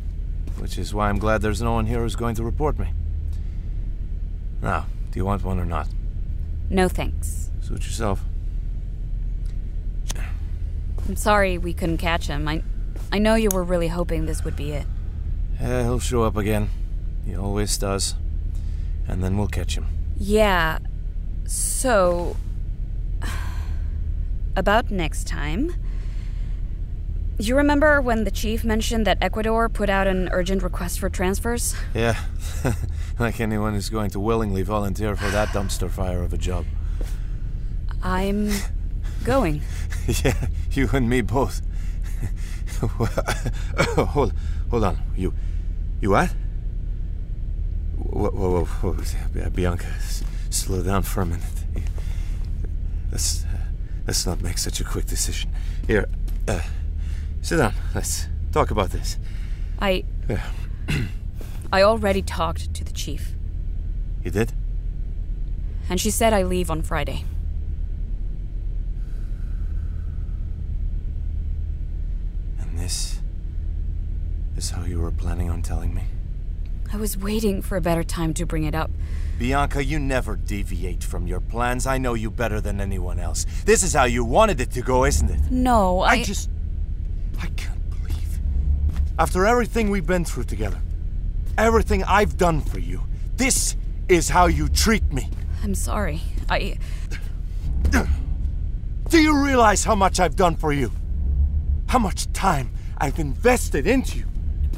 Which 0.59 0.77
is 0.77 0.93
why 0.93 1.09
I'm 1.09 1.17
glad 1.17 1.41
there's 1.41 1.61
no 1.61 1.73
one 1.73 1.85
here 1.85 1.99
who's 2.01 2.15
going 2.15 2.35
to 2.35 2.43
report 2.43 2.77
me. 2.77 2.91
Now, 4.61 4.87
do 5.11 5.17
you 5.19 5.25
want 5.25 5.43
one 5.43 5.59
or 5.59 5.65
not? 5.65 5.87
No 6.69 6.87
thanks. 6.87 7.49
Suit 7.61 7.83
yourself. 7.85 8.23
I'm 11.07 11.15
sorry 11.15 11.57
we 11.57 11.73
couldn't 11.73 11.97
catch 11.97 12.27
him. 12.27 12.47
I, 12.47 12.61
I 13.11 13.17
know 13.17 13.35
you 13.35 13.49
were 13.51 13.63
really 13.63 13.87
hoping 13.87 14.25
this 14.25 14.43
would 14.43 14.55
be 14.55 14.73
it. 14.73 14.85
Yeah, 15.59 15.83
he'll 15.83 15.99
show 15.99 16.23
up 16.23 16.37
again. 16.37 16.69
He 17.25 17.35
always 17.35 17.77
does. 17.77 18.15
And 19.07 19.23
then 19.23 19.37
we'll 19.37 19.47
catch 19.47 19.75
him. 19.75 19.87
Yeah. 20.17 20.79
So. 21.45 22.35
About 24.55 24.91
next 24.91 25.25
time. 25.25 25.73
You 27.41 27.55
remember 27.55 28.01
when 28.01 28.25
the 28.25 28.31
chief 28.31 28.65
mentioned 28.65 29.07
that 29.07 29.17
Ecuador 29.21 29.69
put 29.69 29.89
out 29.89 30.07
an 30.07 30.27
urgent 30.33 30.61
request 30.61 30.99
for 30.99 31.09
transfers? 31.09 31.73
Yeah, 31.93 32.17
like 33.19 33.39
anyone 33.39 33.73
who's 33.75 33.87
going 33.87 34.09
to 34.09 34.19
willingly 34.19 34.61
volunteer 34.61 35.15
for 35.15 35.29
that 35.29 35.47
dumpster 35.49 35.89
fire 35.89 36.21
of 36.21 36.33
a 36.33 36.37
job. 36.37 36.65
I'm 38.03 38.51
going. 39.23 39.61
yeah, 40.25 40.47
you 40.73 40.89
and 40.91 41.09
me 41.09 41.21
both. 41.21 41.61
hold, 42.81 44.33
hold 44.69 44.83
on. 44.83 44.97
You, 45.15 45.33
you 46.01 46.09
what? 46.09 46.33
Whoa, 47.95 48.31
whoa, 48.31 48.65
whoa, 48.65 48.93
whoa. 48.93 49.49
Bianca, 49.49 49.87
s- 49.87 50.23
slow 50.49 50.83
down 50.83 51.03
for 51.03 51.21
a 51.21 51.25
minute. 51.25 51.45
Let's, 53.13 53.45
uh, 53.45 53.57
let's 54.07 54.25
not 54.25 54.41
make 54.41 54.57
such 54.57 54.81
a 54.81 54.83
quick 54.83 55.05
decision. 55.05 55.51
Here, 55.87 56.09
uh, 56.45 56.59
sit 57.41 57.57
down. 57.57 57.73
Let's 57.95 58.27
talk 58.51 58.71
about 58.71 58.89
this. 58.91 59.17
I. 59.79 60.03
Yeah. 60.29 60.45
I 61.71 61.83
already 61.83 62.21
talked 62.21 62.73
to 62.73 62.83
the 62.83 62.91
chief, 62.91 63.35
You 64.23 64.31
did? 64.31 64.53
and 65.89 65.99
she 66.01 66.09
said 66.11 66.33
I 66.33 66.41
leave 66.43 66.71
on 66.71 66.81
Friday. 66.81 67.23
And 72.59 72.77
this 72.77 73.19
is 74.57 74.69
how 74.71 74.83
you 74.83 74.99
were 74.99 75.11
planning 75.11 75.49
on 75.49 75.61
telling 75.61 75.93
me? 75.93 76.03
I 76.91 76.97
was 76.97 77.17
waiting 77.17 77.61
for 77.61 77.77
a 77.77 77.81
better 77.81 78.03
time 78.03 78.33
to 78.35 78.45
bring 78.45 78.63
it 78.63 78.73
up. 78.73 78.89
Bianca, 79.37 79.83
you 79.83 79.99
never 79.99 80.35
deviate 80.35 81.03
from 81.03 81.27
your 81.27 81.39
plans. 81.39 81.85
I 81.85 81.97
know 81.99 82.15
you 82.15 82.31
better 82.31 82.59
than 82.59 82.81
anyone 82.81 83.19
else. 83.19 83.45
This 83.65 83.83
is 83.83 83.93
how 83.93 84.05
you 84.05 84.25
wanted 84.25 84.59
it 84.59 84.71
to 84.71 84.81
go, 84.81 85.05
isn't 85.05 85.29
it? 85.29 85.51
No, 85.51 85.99
I. 86.01 86.13
I 86.13 86.23
just. 86.23 86.49
I 87.39 87.47
can't 87.55 87.89
believe. 87.89 88.39
After 89.17 89.45
everything 89.45 89.89
we've 89.89 90.07
been 90.07 90.25
through 90.25 90.45
together, 90.45 90.79
everything 91.57 92.03
I've 92.03 92.37
done 92.37 92.61
for 92.61 92.79
you, 92.79 93.01
this 93.37 93.75
is 94.07 94.29
how 94.29 94.47
you 94.47 94.69
treat 94.69 95.11
me. 95.11 95.29
I'm 95.63 95.75
sorry. 95.75 96.21
I. 96.49 96.77
Do 99.09 99.19
you 99.19 99.43
realize 99.43 99.83
how 99.83 99.95
much 99.95 100.19
I've 100.19 100.35
done 100.35 100.55
for 100.55 100.71
you? 100.71 100.91
How 101.87 101.99
much 101.99 102.31
time 102.33 102.71
I've 102.97 103.17
invested 103.19 103.87
into 103.87 104.19
you? 104.19 104.25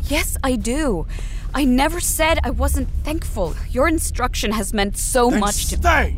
Yes, 0.05 0.37
I 0.43 0.55
do. 0.55 1.05
I 1.53 1.65
never 1.65 1.99
said 1.99 2.39
I 2.43 2.49
wasn't 2.51 2.87
thankful. 3.03 3.55
Your 3.69 3.87
instruction 3.87 4.51
has 4.53 4.73
meant 4.73 4.97
so 4.97 5.29
Then 5.29 5.41
much 5.41 5.67
to. 5.67 5.75
Me. 5.77 5.81
Stay! 5.81 6.17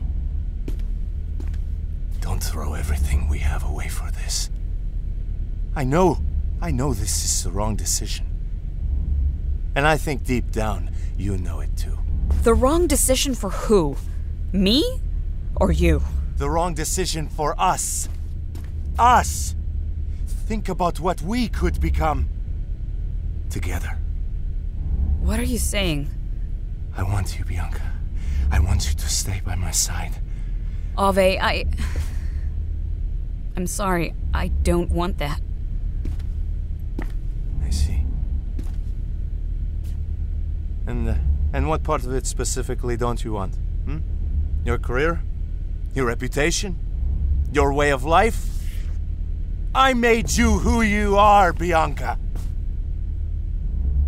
Don't 2.22 2.44
throw 2.44 2.74
everything 2.76 3.28
we 3.28 3.40
have 3.40 3.64
away 3.64 3.88
for 3.88 4.12
this. 4.12 4.52
I 5.76 5.84
know, 5.84 6.20
I 6.64 6.72
know 6.72 6.94
this 6.94 7.26
is 7.26 7.44
the 7.44 7.52
wrong 7.52 7.76
decision. 7.76 8.26
And 9.76 9.86
I 9.86 9.98
think 9.98 10.24
deep 10.24 10.50
down, 10.50 10.92
you 11.18 11.38
know 11.38 11.60
it 11.60 11.76
too. 11.76 12.00
The 12.44 12.54
wrong 12.54 12.88
decision 12.88 13.36
for 13.36 13.50
who? 13.50 13.98
Me? 14.54 15.02
Or 15.58 15.74
you? 15.74 16.02
The 16.38 16.50
wrong 16.50 16.74
decision 16.74 17.28
for 17.28 17.54
us. 17.60 18.08
Us! 18.98 19.56
Think 20.48 20.70
about 20.70 21.02
what 21.02 21.22
we 21.22 21.50
could 21.50 21.82
become. 21.82 22.30
Together. 23.50 24.00
What 25.20 25.42
are 25.42 25.50
you 25.56 25.58
saying? 25.58 26.10
I 26.96 27.04
want 27.04 27.38
you, 27.38 27.44
Bianca. 27.44 27.92
I 28.50 28.62
want 28.62 28.88
you 28.88 28.96
to 28.96 29.10
stay 29.10 29.42
by 29.44 29.56
my 29.56 29.72
side. 29.72 30.14
Ave, 30.98 31.38
I. 31.40 31.66
I'm 33.58 33.68
sorry. 33.68 34.14
I 34.34 34.48
don't 34.48 34.92
want 34.92 35.18
that. 35.18 35.42
See. 37.74 38.06
And 40.86 41.10
uh, 41.10 41.16
and 41.54 41.68
what 41.68 41.82
part 41.84 42.04
of 42.04 42.14
it 42.14 42.28
specifically 42.28 42.96
don't 42.98 43.24
you 43.24 43.34
want? 43.34 43.56
Hmm? 43.86 44.00
Your 44.64 44.78
career? 44.78 45.22
Your 45.96 46.06
reputation? 46.06 46.78
Your 47.52 47.74
way 47.74 47.90
of 47.92 48.04
life? 48.04 48.40
I 49.74 49.94
made 49.94 50.30
you 50.32 50.60
who 50.60 50.82
you 50.84 51.18
are, 51.18 51.52
Bianca. 51.52 52.20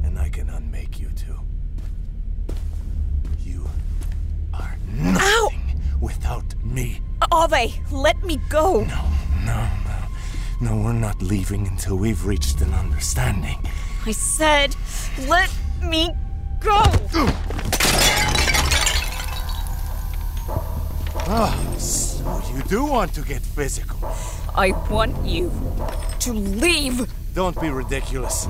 And 0.03 0.19
I 0.19 0.29
can 0.29 0.47
unmake 0.49 0.99
you 0.99 1.09
too. 1.15 1.39
You 3.43 3.67
are 4.53 4.77
nothing 4.93 5.81
without 5.99 6.53
me. 6.63 7.01
Ave, 7.31 7.73
let 7.91 8.23
me 8.23 8.39
go! 8.49 8.83
No, 8.83 9.03
no. 9.43 9.84
No, 10.61 10.77
we're 10.77 10.93
not 10.93 11.21
leaving 11.21 11.67
until 11.67 11.97
we've 11.97 12.25
reached 12.25 12.61
an 12.61 12.73
understanding. 12.73 13.59
I 14.05 14.11
said, 14.11 14.75
let 15.27 15.51
me 15.83 16.11
go! 16.61 16.81
Oh, 21.27 21.75
so 21.77 22.41
you 22.55 22.61
do 22.63 22.85
want 22.85 23.13
to 23.15 23.21
get 23.21 23.41
physical. 23.41 23.99
I 24.55 24.71
want 24.89 25.25
you 25.25 25.51
to 26.19 26.33
leave! 26.33 27.11
Don't 27.33 27.59
be 27.59 27.69
ridiculous. 27.69 28.47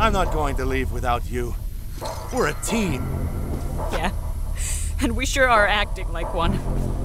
I'm 0.00 0.12
not 0.12 0.32
going 0.32 0.56
to 0.56 0.64
leave 0.64 0.90
without 0.90 1.30
you. 1.30 1.54
We're 2.34 2.48
a 2.48 2.54
team. 2.64 3.06
Yeah. 3.92 4.10
And 5.00 5.14
we 5.14 5.26
sure 5.26 5.48
are 5.48 5.66
acting 5.66 6.10
like 6.12 6.34
one. 6.34 6.58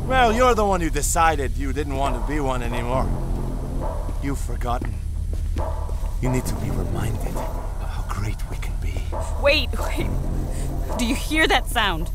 Well, 0.08 0.34
you're 0.34 0.56
the 0.56 0.66
one 0.66 0.82
who 0.82 0.90
decided 0.90 1.58
you 1.58 1.74
didn't 1.74 1.96
want 1.96 2.20
to 2.20 2.28
be 2.28 2.40
one 2.40 2.64
anymore. 2.64 3.08
You've 4.24 4.40
forgotten. 4.40 4.94
You 6.22 6.30
need 6.30 6.46
to 6.46 6.56
be 6.56 6.70
reminded 6.70 7.36
of 7.36 7.90
how 7.90 8.06
great 8.08 8.38
we 8.52 8.58
can 8.58 8.74
be. 8.80 8.94
Wait, 9.42 9.70
wait. 9.80 10.08
Do 11.00 11.06
you 11.06 11.16
hear 11.16 11.48
that 11.48 11.68
sound? 11.68 12.12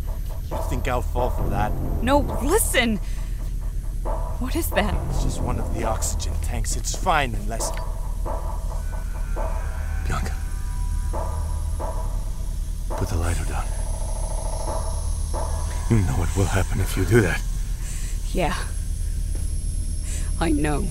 You 0.50 0.58
think 0.70 0.86
I'll 0.86 1.02
fall 1.02 1.30
for 1.30 1.48
that? 1.50 1.72
No, 2.02 2.18
listen! 2.44 2.98
What 4.38 4.54
is 4.54 4.70
that? 4.70 4.94
It's 5.10 5.24
just 5.24 5.42
one 5.42 5.58
of 5.58 5.74
the 5.74 5.82
oxygen 5.82 6.32
tanks. 6.42 6.76
It's 6.76 6.94
fine 6.94 7.34
unless. 7.34 7.72
Bianca. 10.06 10.32
Put 12.90 13.08
the 13.08 13.16
lighter 13.16 13.44
down. 13.46 13.64
You 15.90 15.96
know 15.98 16.14
what 16.18 16.36
will 16.36 16.44
happen 16.44 16.80
if 16.80 16.96
you 16.96 17.04
do 17.04 17.20
that. 17.22 17.42
Yeah. 18.32 18.56
I 20.40 20.50
know. 20.52 20.86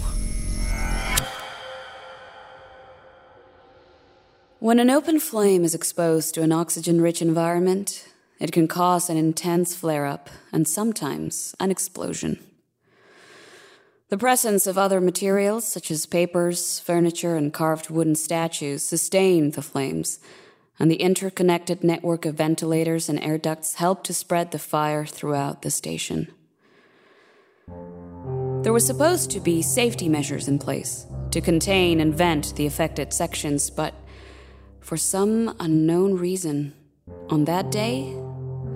When 4.65 4.79
an 4.79 4.89
open 4.89 5.19
flame 5.19 5.63
is 5.63 5.75
exposed 5.75 6.33
to 6.33 6.41
an 6.41 6.51
oxygen 6.51 6.99
rich 6.99 7.21
environment, 7.21 8.07
it 8.39 8.51
can 8.51 8.67
cause 8.67 9.11
an 9.11 9.15
intense 9.15 9.75
flare 9.75 10.07
up 10.07 10.27
and 10.51 10.67
sometimes 10.67 11.53
an 11.59 11.69
explosion. 11.69 12.43
The 14.09 14.17
presence 14.17 14.65
of 14.65 14.75
other 14.75 14.99
materials, 14.99 15.67
such 15.67 15.91
as 15.91 16.07
papers, 16.07 16.79
furniture, 16.79 17.35
and 17.35 17.53
carved 17.53 17.91
wooden 17.91 18.15
statues, 18.15 18.81
sustain 18.81 19.51
the 19.51 19.61
flames, 19.61 20.17
and 20.79 20.89
the 20.89 20.95
interconnected 20.95 21.83
network 21.83 22.25
of 22.25 22.33
ventilators 22.33 23.07
and 23.07 23.19
air 23.19 23.37
ducts 23.37 23.75
help 23.75 24.03
to 24.05 24.15
spread 24.15 24.49
the 24.49 24.57
fire 24.57 25.05
throughout 25.05 25.61
the 25.61 25.69
station. 25.69 26.33
There 28.63 28.73
were 28.73 28.79
supposed 28.79 29.29
to 29.29 29.39
be 29.39 29.61
safety 29.61 30.09
measures 30.09 30.47
in 30.47 30.57
place 30.57 31.05
to 31.29 31.39
contain 31.39 31.99
and 31.99 32.15
vent 32.15 32.55
the 32.55 32.65
affected 32.65 33.13
sections, 33.13 33.69
but 33.69 33.93
for 34.85 34.97
some 34.97 35.55
unknown 35.59 36.13
reason, 36.13 36.71
on 37.29 37.45
that 37.45 37.71
day, 37.71 38.15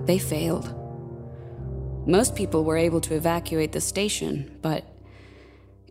they 0.06 0.18
failed. 0.18 0.74
Most 2.04 2.34
people 2.34 2.64
were 2.64 2.76
able 2.76 3.00
to 3.02 3.14
evacuate 3.14 3.70
the 3.70 3.80
station, 3.80 4.58
but 4.60 4.84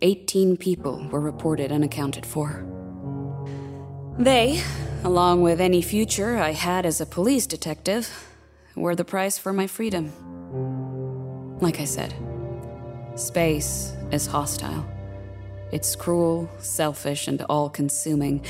18 0.02 0.58
people 0.58 1.08
were 1.08 1.20
reported 1.20 1.72
unaccounted 1.72 2.26
for. 2.26 2.66
They, 4.18 4.62
along 5.04 5.40
with 5.40 5.58
any 5.58 5.80
future 5.80 6.36
I 6.36 6.50
had 6.50 6.84
as 6.84 7.00
a 7.00 7.06
police 7.06 7.46
detective, 7.46 8.28
were 8.76 8.94
the 8.94 9.06
price 9.06 9.38
for 9.38 9.54
my 9.54 9.66
freedom. 9.66 10.12
Like 11.60 11.80
I 11.80 11.84
said, 11.86 12.14
space 13.14 13.94
is 14.12 14.26
hostile. 14.26 14.86
It's 15.72 15.96
cruel, 15.96 16.50
selfish, 16.58 17.26
and 17.26 17.40
all 17.48 17.70
consuming. 17.70 18.44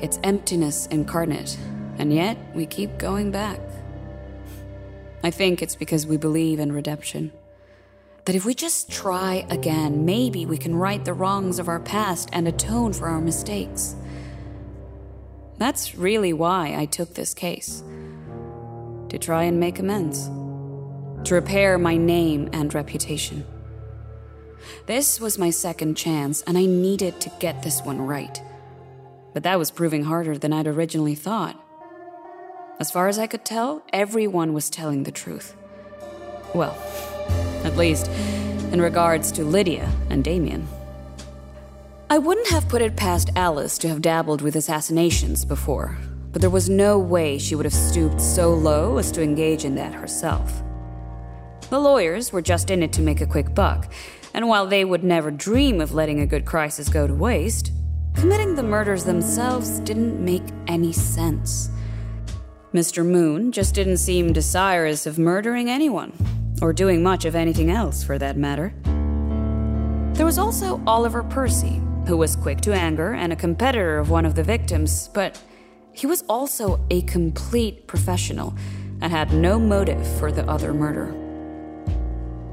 It's 0.00 0.18
emptiness 0.22 0.86
incarnate, 0.86 1.56
and 1.98 2.12
yet 2.12 2.36
we 2.54 2.66
keep 2.66 2.98
going 2.98 3.30
back. 3.30 3.60
I 5.22 5.30
think 5.30 5.62
it's 5.62 5.74
because 5.74 6.06
we 6.06 6.16
believe 6.16 6.60
in 6.60 6.70
redemption. 6.70 7.32
That 8.26 8.34
if 8.34 8.44
we 8.44 8.54
just 8.54 8.90
try 8.90 9.46
again, 9.50 10.04
maybe 10.04 10.44
we 10.44 10.58
can 10.58 10.74
right 10.74 11.04
the 11.04 11.14
wrongs 11.14 11.58
of 11.58 11.68
our 11.68 11.80
past 11.80 12.28
and 12.32 12.46
atone 12.46 12.92
for 12.92 13.08
our 13.08 13.20
mistakes. 13.20 13.96
That's 15.58 15.94
really 15.94 16.32
why 16.32 16.74
I 16.76 16.84
took 16.84 17.14
this 17.14 17.32
case. 17.32 17.82
To 19.08 19.18
try 19.18 19.44
and 19.44 19.58
make 19.58 19.78
amends. 19.78 20.26
To 21.28 21.34
repair 21.34 21.78
my 21.78 21.96
name 21.96 22.50
and 22.52 22.74
reputation. 22.74 23.46
This 24.86 25.20
was 25.20 25.38
my 25.38 25.50
second 25.50 25.96
chance, 25.96 26.42
and 26.42 26.58
I 26.58 26.66
needed 26.66 27.20
to 27.22 27.32
get 27.40 27.62
this 27.62 27.80
one 27.82 28.02
right. 28.02 28.42
But 29.36 29.42
that 29.42 29.58
was 29.58 29.70
proving 29.70 30.04
harder 30.04 30.38
than 30.38 30.54
I'd 30.54 30.66
originally 30.66 31.14
thought. 31.14 31.62
As 32.80 32.90
far 32.90 33.06
as 33.06 33.18
I 33.18 33.26
could 33.26 33.44
tell, 33.44 33.82
everyone 33.92 34.54
was 34.54 34.70
telling 34.70 35.02
the 35.02 35.10
truth. 35.10 35.54
Well, 36.54 36.74
at 37.62 37.76
least 37.76 38.08
in 38.72 38.80
regards 38.80 39.30
to 39.32 39.44
Lydia 39.44 39.92
and 40.08 40.24
Damien. 40.24 40.66
I 42.08 42.16
wouldn't 42.16 42.48
have 42.48 42.66
put 42.70 42.80
it 42.80 42.96
past 42.96 43.28
Alice 43.36 43.76
to 43.76 43.88
have 43.88 44.00
dabbled 44.00 44.40
with 44.40 44.56
assassinations 44.56 45.44
before, 45.44 45.98
but 46.32 46.40
there 46.40 46.48
was 46.48 46.70
no 46.70 46.98
way 46.98 47.36
she 47.36 47.54
would 47.54 47.66
have 47.66 47.74
stooped 47.74 48.22
so 48.22 48.54
low 48.54 48.96
as 48.96 49.12
to 49.12 49.22
engage 49.22 49.66
in 49.66 49.74
that 49.74 49.92
herself. 49.92 50.62
The 51.68 51.78
lawyers 51.78 52.32
were 52.32 52.40
just 52.40 52.70
in 52.70 52.82
it 52.82 52.94
to 52.94 53.02
make 53.02 53.20
a 53.20 53.26
quick 53.26 53.54
buck, 53.54 53.92
and 54.32 54.48
while 54.48 54.66
they 54.66 54.86
would 54.86 55.04
never 55.04 55.30
dream 55.30 55.82
of 55.82 55.92
letting 55.92 56.20
a 56.20 56.26
good 56.26 56.46
crisis 56.46 56.88
go 56.88 57.06
to 57.06 57.12
waste, 57.12 57.72
committing 58.16 58.54
the 58.54 58.62
murders 58.62 59.04
themselves 59.04 59.78
didn't 59.80 60.18
make 60.24 60.42
any 60.66 60.92
sense. 60.92 61.70
Mr. 62.72 63.04
Moon 63.04 63.52
just 63.52 63.74
didn't 63.74 63.98
seem 63.98 64.32
desirous 64.32 65.06
of 65.06 65.18
murdering 65.18 65.70
anyone, 65.70 66.12
or 66.62 66.72
doing 66.72 67.02
much 67.02 67.24
of 67.24 67.34
anything 67.34 67.70
else 67.70 68.02
for 68.02 68.18
that 68.18 68.36
matter. 68.36 68.74
There 70.14 70.26
was 70.26 70.38
also 70.38 70.82
Oliver 70.86 71.22
Percy, 71.22 71.80
who 72.06 72.16
was 72.16 72.36
quick 72.36 72.60
to 72.62 72.72
anger 72.72 73.12
and 73.12 73.32
a 73.32 73.36
competitor 73.36 73.98
of 73.98 74.08
one 74.10 74.24
of 74.24 74.34
the 74.34 74.42
victims, 74.42 75.08
but 75.12 75.40
he 75.92 76.06
was 76.06 76.22
also 76.22 76.84
a 76.90 77.02
complete 77.02 77.86
professional 77.86 78.54
and 79.02 79.12
had 79.12 79.32
no 79.32 79.58
motive 79.58 80.06
for 80.18 80.32
the 80.32 80.48
other 80.48 80.72
murder. 80.72 81.25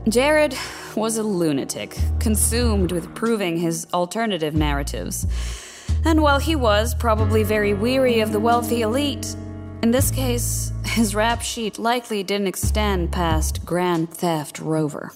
Jared 0.09 0.53
was 0.97 1.17
a 1.17 1.23
lunatic, 1.23 1.97
consumed 2.19 2.91
with 2.91 3.15
proving 3.15 3.55
his 3.55 3.87
alternative 3.93 4.53
narratives. 4.53 5.25
And 6.03 6.21
while 6.21 6.39
he 6.39 6.57
was 6.57 6.93
probably 6.93 7.43
very 7.43 7.73
weary 7.73 8.19
of 8.19 8.33
the 8.33 8.39
wealthy 8.39 8.81
elite, 8.81 9.33
in 9.81 9.91
this 9.91 10.11
case, 10.11 10.73
his 10.83 11.15
rap 11.15 11.41
sheet 11.41 11.79
likely 11.79 12.21
didn't 12.21 12.47
extend 12.47 13.13
past 13.13 13.65
Grand 13.65 14.13
Theft 14.13 14.59
Rover. 14.59 15.13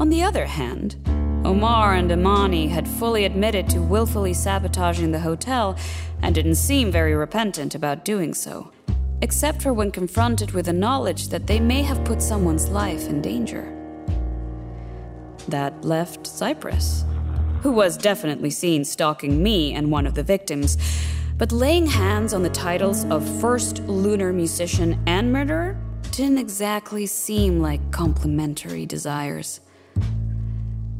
On 0.00 0.08
the 0.08 0.24
other 0.24 0.46
hand, 0.46 0.96
Omar 1.44 1.94
and 1.94 2.10
Imani 2.10 2.66
had 2.66 2.88
fully 2.88 3.24
admitted 3.24 3.68
to 3.70 3.80
willfully 3.80 4.34
sabotaging 4.34 5.12
the 5.12 5.20
hotel 5.20 5.76
and 6.22 6.34
didn't 6.34 6.56
seem 6.56 6.90
very 6.90 7.14
repentant 7.14 7.76
about 7.76 8.04
doing 8.04 8.34
so, 8.34 8.72
except 9.22 9.62
for 9.62 9.72
when 9.72 9.90
confronted 9.90 10.50
with 10.50 10.66
the 10.66 10.72
knowledge 10.72 11.28
that 11.28 11.46
they 11.46 11.60
may 11.60 11.80
have 11.82 12.04
put 12.04 12.20
someone's 12.20 12.68
life 12.68 13.08
in 13.08 13.22
danger. 13.22 13.72
That 15.48 15.84
left 15.84 16.26
Cypress, 16.26 17.04
who 17.62 17.70
was 17.70 17.96
definitely 17.96 18.50
seen 18.50 18.84
stalking 18.84 19.42
me 19.42 19.72
and 19.74 19.92
one 19.92 20.06
of 20.06 20.14
the 20.14 20.24
victims, 20.24 20.76
but 21.38 21.52
laying 21.52 21.86
hands 21.86 22.34
on 22.34 22.42
the 22.42 22.50
titles 22.50 23.04
of 23.06 23.40
first 23.40 23.78
lunar 23.84 24.32
musician 24.32 25.00
and 25.06 25.32
murderer 25.32 25.80
didn't 26.10 26.38
exactly 26.38 27.06
seem 27.06 27.60
like 27.60 27.92
complementary 27.92 28.86
desires. 28.86 29.60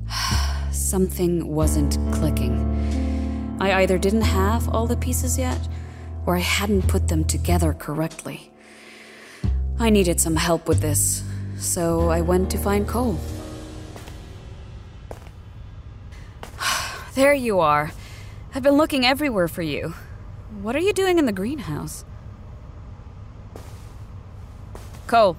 Something 0.70 1.48
wasn't 1.48 1.98
clicking. 2.12 3.56
I 3.60 3.82
either 3.82 3.98
didn't 3.98 4.22
have 4.22 4.68
all 4.68 4.86
the 4.86 4.96
pieces 4.96 5.38
yet, 5.38 5.68
or 6.26 6.36
I 6.36 6.40
hadn't 6.40 6.88
put 6.88 7.08
them 7.08 7.24
together 7.24 7.72
correctly. 7.72 8.50
I 9.78 9.90
needed 9.90 10.20
some 10.20 10.36
help 10.36 10.68
with 10.68 10.80
this, 10.80 11.22
so 11.58 12.10
I 12.10 12.20
went 12.20 12.50
to 12.50 12.58
find 12.58 12.86
Cole. 12.86 13.18
there 17.14 17.34
you 17.34 17.60
are. 17.60 17.92
I've 18.54 18.62
been 18.62 18.76
looking 18.76 19.04
everywhere 19.04 19.48
for 19.48 19.62
you. 19.62 19.94
What 20.60 20.76
are 20.76 20.80
you 20.80 20.92
doing 20.92 21.18
in 21.18 21.26
the 21.26 21.32
greenhouse? 21.32 22.04
Cole, 25.06 25.36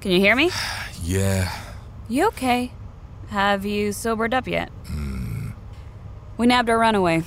can 0.00 0.10
you 0.10 0.20
hear 0.20 0.36
me? 0.36 0.50
Yeah. 1.02 1.52
You 2.08 2.26
okay? 2.28 2.72
Have 3.28 3.64
you 3.64 3.92
sobered 3.92 4.34
up 4.34 4.48
yet? 4.48 4.70
Hmm. 4.88 5.50
We 6.36 6.48
nabbed 6.48 6.68
our 6.68 6.78
runaway. 6.78 7.22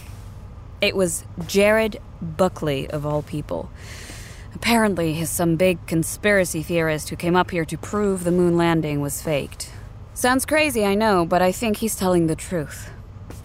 It 0.82 0.96
was 0.96 1.26
Jared 1.46 2.00
Buckley, 2.22 2.90
of 2.90 3.06
all 3.06 3.22
people. 3.22 3.70
Apparently, 4.56 5.14
he's 5.14 5.30
some 5.30 5.56
big 5.56 5.86
conspiracy 5.88 6.64
theorist 6.64 7.10
who 7.10 7.16
came 7.16 7.36
up 7.36 7.52
here 7.52 7.66
to 7.66 7.78
prove 7.78 8.24
the 8.24 8.32
moon 8.32 8.58
landing 8.58 9.02
was 9.02 9.22
faked. 9.22 9.72
Sounds 10.14 10.46
crazy, 10.46 10.86
I 10.86 10.96
know, 10.96 11.26
but 11.26 11.42
I 11.42 11.52
think 11.52 11.78
he's 11.78 11.96
telling 11.96 12.28
the 12.28 12.36
truth. 12.36 12.90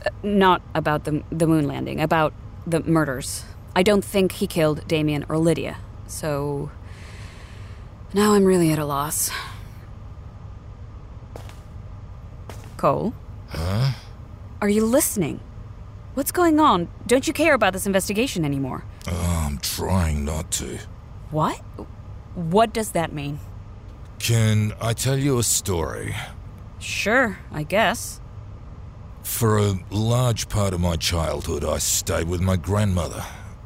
Uh, 0.04 0.10
not 0.22 0.62
about 0.74 1.04
the, 1.04 1.22
the 1.30 1.46
moon 1.46 1.66
landing, 1.66 2.00
about 2.00 2.32
the 2.66 2.80
murders. 2.80 3.44
I 3.76 3.82
don't 3.82 4.04
think 4.04 4.32
he 4.32 4.46
killed 4.46 4.86
Damien 4.86 5.24
or 5.28 5.38
Lydia, 5.38 5.76
so. 6.06 6.70
Now 8.12 8.34
I'm 8.34 8.44
really 8.44 8.70
at 8.70 8.78
a 8.78 8.84
loss. 8.84 9.30
Cole? 12.76 13.12
Huh? 13.48 13.92
Are 14.62 14.68
you 14.68 14.84
listening? 14.84 15.40
What's 16.14 16.30
going 16.30 16.60
on? 16.60 16.88
Don't 17.08 17.26
you 17.26 17.32
care 17.32 17.54
about 17.54 17.72
this 17.72 17.86
investigation 17.86 18.44
anymore? 18.44 18.84
Oh, 19.08 19.44
I'm 19.48 19.58
trying 19.58 20.24
not 20.24 20.50
to. 20.52 20.78
What? 21.32 21.56
What 22.36 22.72
does 22.72 22.92
that 22.92 23.12
mean? 23.12 23.40
Can 24.20 24.74
I 24.80 24.92
tell 24.92 25.18
you 25.18 25.38
a 25.38 25.42
story? 25.42 26.14
Sure, 26.78 27.38
I 27.50 27.64
guess. 27.64 28.20
For 29.24 29.58
a 29.58 29.74
large 29.90 30.48
part 30.48 30.72
of 30.72 30.80
my 30.80 30.94
childhood, 30.96 31.64
I 31.64 31.78
stayed 31.78 32.28
with 32.28 32.40
my 32.40 32.56
grandmother. 32.56 33.24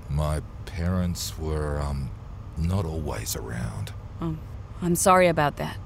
My 0.08 0.40
parents 0.64 1.38
were, 1.38 1.78
um, 1.80 2.10
not 2.56 2.86
always 2.86 3.36
around. 3.36 3.92
Um, 4.20 4.40
I'm 4.80 4.94
sorry 4.94 5.28
about 5.28 5.56
that. 5.58 5.76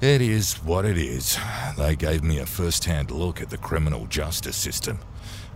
It 0.00 0.20
is 0.20 0.54
what 0.62 0.84
it 0.84 0.96
is. 0.96 1.36
They 1.76 1.96
gave 1.96 2.22
me 2.22 2.38
a 2.38 2.46
first 2.46 2.84
hand 2.84 3.10
look 3.10 3.42
at 3.42 3.50
the 3.50 3.58
criminal 3.58 4.06
justice 4.06 4.56
system, 4.56 5.00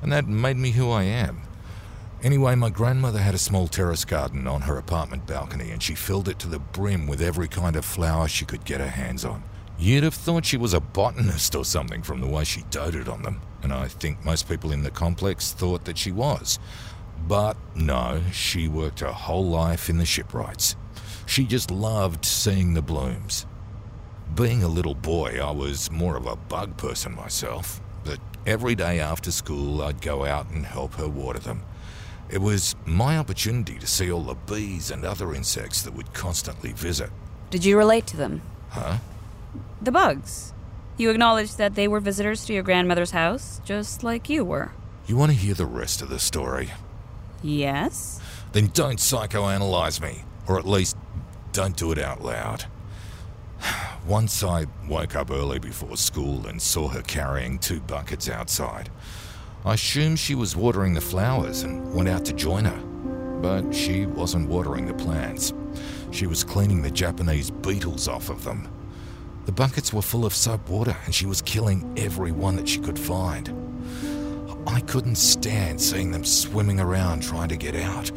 and 0.02 0.12
that 0.12 0.26
made 0.26 0.56
me 0.56 0.72
who 0.72 0.90
I 0.90 1.04
am. 1.04 1.42
Anyway, 2.22 2.54
my 2.54 2.70
grandmother 2.70 3.18
had 3.18 3.34
a 3.34 3.38
small 3.38 3.66
terrace 3.66 4.04
garden 4.04 4.46
on 4.46 4.62
her 4.62 4.76
apartment 4.76 5.26
balcony, 5.26 5.70
and 5.70 5.82
she 5.82 5.94
filled 5.94 6.28
it 6.28 6.38
to 6.40 6.48
the 6.48 6.58
brim 6.58 7.06
with 7.06 7.22
every 7.22 7.48
kind 7.48 7.74
of 7.74 7.84
flower 7.84 8.28
she 8.28 8.44
could 8.44 8.64
get 8.64 8.80
her 8.80 8.90
hands 8.90 9.24
on. 9.24 9.42
You'd 9.78 10.04
have 10.04 10.14
thought 10.14 10.44
she 10.44 10.56
was 10.56 10.74
a 10.74 10.80
botanist 10.80 11.56
or 11.56 11.64
something 11.64 12.02
from 12.02 12.20
the 12.20 12.28
way 12.28 12.44
she 12.44 12.62
doted 12.70 13.08
on 13.08 13.22
them, 13.22 13.40
and 13.62 13.72
I 13.72 13.88
think 13.88 14.24
most 14.24 14.48
people 14.48 14.70
in 14.70 14.84
the 14.84 14.90
complex 14.90 15.52
thought 15.52 15.84
that 15.86 15.98
she 15.98 16.12
was. 16.12 16.60
But 17.26 17.56
no, 17.74 18.20
she 18.32 18.68
worked 18.68 19.00
her 19.00 19.12
whole 19.12 19.46
life 19.46 19.88
in 19.88 19.98
the 19.98 20.06
shipwrights. 20.06 20.76
She 21.26 21.44
just 21.44 21.70
loved 21.70 22.24
seeing 22.24 22.74
the 22.74 22.82
blooms. 22.82 23.46
Being 24.34 24.62
a 24.62 24.68
little 24.68 24.94
boy, 24.94 25.40
I 25.42 25.50
was 25.50 25.90
more 25.90 26.16
of 26.16 26.26
a 26.26 26.36
bug 26.36 26.76
person 26.76 27.14
myself, 27.14 27.80
every 28.46 28.74
day 28.74 29.00
after 29.00 29.30
school 29.30 29.82
I'd 29.82 30.00
go 30.00 30.24
out 30.24 30.50
and 30.50 30.64
help 30.66 30.94
her 30.94 31.08
water 31.08 31.38
them. 31.38 31.62
It 32.28 32.40
was 32.40 32.74
my 32.86 33.18
opportunity 33.18 33.78
to 33.78 33.86
see 33.86 34.10
all 34.10 34.22
the 34.22 34.34
bees 34.34 34.90
and 34.90 35.04
other 35.04 35.34
insects 35.34 35.82
that 35.82 35.94
would 35.94 36.14
constantly 36.14 36.72
visit. 36.72 37.10
Did 37.50 37.64
you 37.64 37.76
relate 37.76 38.06
to 38.08 38.16
them? 38.16 38.40
Huh? 38.70 38.98
The 39.82 39.92
bugs. 39.92 40.54
You 40.96 41.10
acknowledged 41.10 41.58
that 41.58 41.74
they 41.74 41.88
were 41.88 42.00
visitors 42.00 42.44
to 42.46 42.54
your 42.54 42.62
grandmother's 42.62 43.10
house, 43.10 43.60
just 43.64 44.02
like 44.02 44.30
you 44.30 44.44
were. 44.44 44.72
You 45.06 45.16
want 45.16 45.32
to 45.32 45.36
hear 45.36 45.54
the 45.54 45.66
rest 45.66 46.00
of 46.00 46.08
the 46.08 46.18
story? 46.18 46.70
Yes? 47.42 48.20
Then 48.52 48.68
don't 48.68 48.98
psychoanalyze 48.98 50.00
me, 50.00 50.24
or 50.46 50.58
at 50.58 50.66
least 50.66 50.96
don't 51.52 51.76
do 51.76 51.92
it 51.92 51.98
out 51.98 52.22
loud. 52.22 52.64
Once 54.06 54.42
I 54.42 54.66
woke 54.88 55.14
up 55.14 55.30
early 55.30 55.60
before 55.60 55.96
school 55.96 56.48
and 56.48 56.60
saw 56.60 56.88
her 56.88 57.02
carrying 57.02 57.56
two 57.58 57.80
buckets 57.80 58.28
outside. 58.28 58.90
I 59.64 59.74
assumed 59.74 60.18
she 60.18 60.34
was 60.34 60.56
watering 60.56 60.92
the 60.92 61.00
flowers 61.00 61.62
and 61.62 61.94
went 61.94 62.08
out 62.08 62.24
to 62.24 62.32
join 62.32 62.64
her. 62.64 62.82
But 63.40 63.72
she 63.72 64.06
wasn't 64.06 64.48
watering 64.48 64.86
the 64.86 64.94
plants. 64.94 65.52
She 66.10 66.26
was 66.26 66.42
cleaning 66.42 66.82
the 66.82 66.90
Japanese 66.90 67.52
beetles 67.52 68.08
off 68.08 68.28
of 68.28 68.42
them. 68.42 68.68
The 69.46 69.52
buckets 69.52 69.92
were 69.92 70.02
full 70.02 70.26
of 70.26 70.34
soap 70.34 70.68
water 70.68 70.96
and 71.04 71.14
she 71.14 71.26
was 71.26 71.40
killing 71.40 71.94
every 71.96 72.32
one 72.32 72.56
that 72.56 72.68
she 72.68 72.80
could 72.80 72.98
find. 72.98 73.54
I 74.66 74.80
couldn't 74.80 75.16
stand 75.16 75.80
seeing 75.80 76.10
them 76.10 76.24
swimming 76.24 76.80
around 76.80 77.22
trying 77.22 77.50
to 77.50 77.56
get 77.56 77.76
out. 77.76 78.10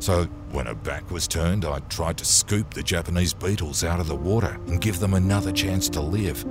So, 0.00 0.24
when 0.52 0.66
her 0.66 0.74
back 0.74 1.10
was 1.10 1.26
turned, 1.26 1.64
I 1.64 1.80
tried 1.88 2.18
to 2.18 2.24
scoop 2.24 2.72
the 2.72 2.82
Japanese 2.82 3.34
beetles 3.34 3.82
out 3.82 4.00
of 4.00 4.06
the 4.06 4.16
water 4.16 4.58
and 4.66 4.80
give 4.80 5.00
them 5.00 5.14
another 5.14 5.52
chance 5.52 5.88
to 5.90 6.00
live. 6.00 6.44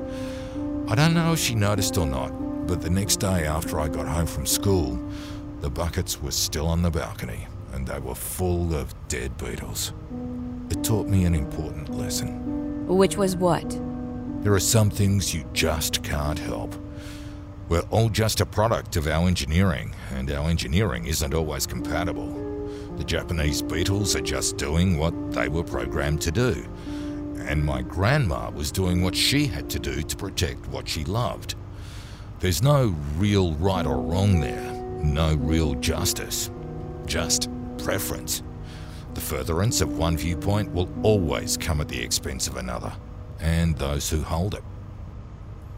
I 0.88 0.96
don't 0.96 1.14
know 1.14 1.34
if 1.34 1.40
she 1.40 1.56
noticed 1.56 1.98
or 1.98 2.06
not, 2.06 2.30
but 2.68 2.82
the 2.82 2.90
next 2.90 3.18
day 3.18 3.46
after 3.46 3.80
I 3.80 3.88
got 3.88 4.08
home 4.08 4.28
from 4.28 4.46
school, 4.46 5.00
the 5.62 5.70
buckets 5.70 6.22
were 6.22 6.32
still 6.32 6.68
on 6.68 6.82
the 6.82 6.92
balcony 6.92 7.48
and 7.74 7.86
they 7.88 8.00
were 8.00 8.16
full 8.16 8.74
of 8.74 8.94
dead 9.08 9.38
beetles. 9.38 9.94
It 10.70 10.84
taught 10.84 11.08
me 11.08 11.26
an 11.26 11.36
important 11.36 11.90
lesson. 11.90 12.88
Which 12.88 13.18
was 13.18 13.36
what? 13.36 13.70
There 14.44 14.54
are 14.54 14.60
some 14.60 14.90
things 14.90 15.34
you 15.34 15.46
just 15.54 16.04
can't 16.04 16.40
help. 16.40 16.76
We're 17.70 17.82
all 17.92 18.10
just 18.10 18.40
a 18.40 18.46
product 18.46 18.96
of 18.96 19.08
our 19.08 19.28
engineering, 19.28 19.94
and 20.14 20.32
our 20.32 20.50
engineering 20.50 21.06
isn't 21.06 21.34
always 21.34 21.68
compatible. 21.68 22.47
The 22.98 23.04
Japanese 23.04 23.62
beetles 23.62 24.16
are 24.16 24.22
just 24.22 24.58
doing 24.58 24.98
what 24.98 25.32
they 25.32 25.48
were 25.48 25.64
programmed 25.64 26.22
to 26.22 26.32
do. 26.32 26.66
And 27.40 27.64
my 27.64 27.84
grandma 27.84 28.50
was 28.50 28.72
doing 28.72 29.04
what 29.04 29.16
she 29.16 29.46
had 29.46 29.70
to 29.70 29.80
do 29.80 30.02
to 30.02 30.16
protect 30.18 30.68
what 30.68 30.90
she 30.90 31.06
loved. 31.06 31.56
There's 32.40 32.62
no 32.62 32.96
real 33.18 33.54
right 33.54 33.86
or 33.86 34.02
wrong 34.02 34.42
there, 34.42 34.74
no 35.04 35.36
real 35.36 35.76
justice, 35.76 36.52
just 37.06 37.50
preference. 37.78 38.44
The 39.14 39.22
furtherance 39.22 39.82
of 39.82 39.98
one 39.98 40.18
viewpoint 40.18 40.72
will 40.72 40.90
always 41.04 41.56
come 41.56 41.82
at 41.82 41.88
the 41.88 42.02
expense 42.02 42.48
of 42.48 42.58
another, 42.58 42.94
and 43.40 43.78
those 43.78 44.10
who 44.10 44.22
hold 44.22 44.56
it. 44.56 44.64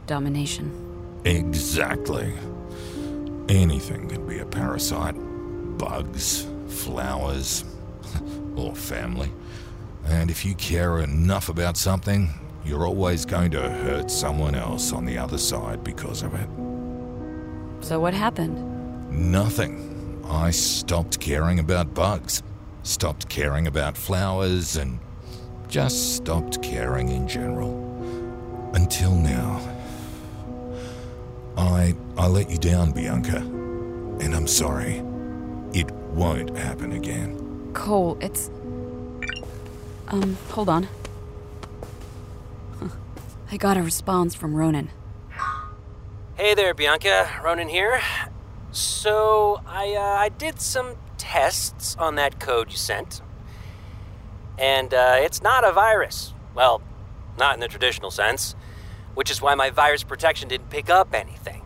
Domination. 0.08 1.21
Exactly. 1.25 2.34
Anything 3.47 4.08
can 4.08 4.25
be 4.25 4.39
a 4.39 4.45
parasite 4.45 5.15
bugs, 5.77 6.47
flowers, 6.69 7.65
or 8.55 8.75
family. 8.75 9.32
And 10.05 10.32
if 10.32 10.45
you 10.45 10.55
care 10.55 10.99
enough 10.99 11.49
about 11.49 11.77
something, 11.77 12.29
you're 12.65 12.86
always 12.86 13.25
going 13.25 13.51
to 13.51 13.62
hurt 13.62 14.12
someone 14.12 14.55
else 14.55 14.91
on 14.91 15.05
the 15.05 15.17
other 15.17 15.38
side 15.38 15.84
because 15.84 16.23
of 16.23 16.34
it. 16.34 16.49
So 17.86 17.99
what 17.99 18.13
happened? 18.13 18.58
Nothing. 19.12 20.23
I 20.29 20.51
stopped 20.51 21.19
caring 21.19 21.60
about 21.60 21.93
bugs, 21.93 22.43
stopped 22.84 23.29
caring 23.29 23.67
about 23.67 23.97
flowers, 23.97 24.75
and 24.75 24.99
just 25.67 26.15
stopped 26.15 26.62
caring 26.62 27.10
in 27.10 27.27
general. 27.27 27.86
Until 28.73 29.15
now. 29.15 29.60
I 31.58 31.95
I 32.17 32.27
let 32.27 32.49
you 32.49 32.58
down, 32.58 32.91
Bianca. 32.91 33.38
And 33.38 34.36
I'm 34.36 34.47
sorry. 34.47 35.01
It 36.10 36.15
won't 36.15 36.58
happen 36.58 36.93
again. 36.93 37.72
Cole, 37.74 38.17
it's. 38.19 38.50
Um, 40.08 40.38
hold 40.50 40.67
on. 40.67 40.88
I 43.52 43.58
got 43.58 43.78
a 43.78 43.84
response 43.84 44.34
from 44.34 44.56
Ronan. 44.56 44.89
Hey 46.36 46.56
there, 46.56 46.74
Bianca. 46.74 47.30
Ronan 47.43 47.69
here. 47.69 48.02
So, 48.72 49.62
I, 49.67 49.93
uh, 49.93 50.02
I 50.02 50.30
did 50.30 50.60
some 50.60 50.95
tests 51.17 51.95
on 51.98 52.15
that 52.15 52.39
code 52.39 52.72
you 52.72 52.78
sent. 52.78 53.22
And 54.58 54.93
uh, 54.93 55.17
it's 55.19 55.41
not 55.43 55.63
a 55.63 55.72
virus. 55.72 56.34
Well, 56.56 56.82
not 57.38 57.54
in 57.54 57.60
the 57.60 57.67
traditional 57.67 58.12
sense, 58.12 58.56
which 59.13 59.30
is 59.30 59.41
why 59.41 59.56
my 59.56 59.69
virus 59.69 60.04
protection 60.04 60.50
didn't 60.50 60.69
pick 60.69 60.89
up 60.89 61.13
anything. 61.13 61.62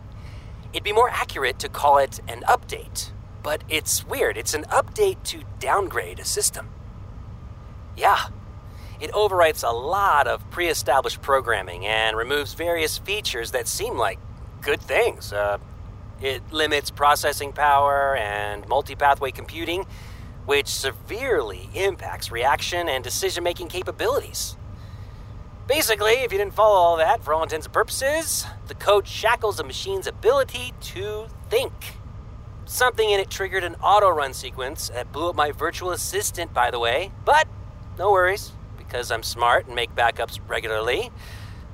It'd 0.72 0.84
be 0.84 0.92
more 0.92 1.08
accurate 1.08 1.58
to 1.60 1.68
call 1.68 1.98
it 1.98 2.20
an 2.28 2.42
update, 2.48 3.10
but 3.44 3.62
it's 3.68 4.04
weird. 4.06 4.36
It's 4.36 4.54
an 4.54 4.64
update 4.64 5.22
to 5.24 5.42
downgrade 5.60 6.18
a 6.18 6.24
system. 6.24 6.70
Yeah, 7.96 8.28
it 9.00 9.12
overwrites 9.12 9.62
a 9.62 9.72
lot 9.72 10.26
of 10.26 10.50
pre 10.50 10.66
established 10.68 11.22
programming 11.22 11.86
and 11.86 12.16
removes 12.16 12.54
various 12.54 12.98
features 12.98 13.52
that 13.52 13.68
seem 13.68 13.96
like 13.96 14.18
good 14.62 14.80
things. 14.80 15.32
Uh, 15.32 15.58
it 16.20 16.42
limits 16.52 16.90
processing 16.90 17.52
power 17.52 18.16
and 18.16 18.66
multi-pathway 18.66 19.30
computing, 19.30 19.84
which 20.46 20.68
severely 20.68 21.68
impacts 21.74 22.32
reaction 22.32 22.88
and 22.88 23.04
decision 23.04 23.44
making 23.44 23.68
capabilities. 23.68 24.56
Basically, 25.66 26.12
if 26.12 26.32
you 26.32 26.38
didn't 26.38 26.54
follow 26.54 26.76
all 26.76 26.96
that, 26.96 27.22
for 27.22 27.34
all 27.34 27.42
intents 27.42 27.66
and 27.66 27.72
purposes, 27.72 28.46
the 28.68 28.74
code 28.74 29.06
shackles 29.06 29.60
a 29.60 29.64
machine's 29.64 30.06
ability 30.06 30.72
to 30.80 31.26
think. 31.50 31.72
Something 32.66 33.10
in 33.10 33.20
it 33.20 33.30
triggered 33.30 33.62
an 33.62 33.76
auto 33.76 34.08
run 34.08 34.32
sequence 34.32 34.88
that 34.88 35.12
blew 35.12 35.28
up 35.28 35.36
my 35.36 35.52
virtual 35.52 35.90
assistant, 35.90 36.54
by 36.54 36.70
the 36.70 36.78
way, 36.78 37.12
but 37.24 37.46
no 37.98 38.10
worries, 38.10 38.52
because 38.78 39.10
I'm 39.10 39.22
smart 39.22 39.66
and 39.66 39.74
make 39.74 39.94
backups 39.94 40.40
regularly. 40.48 41.10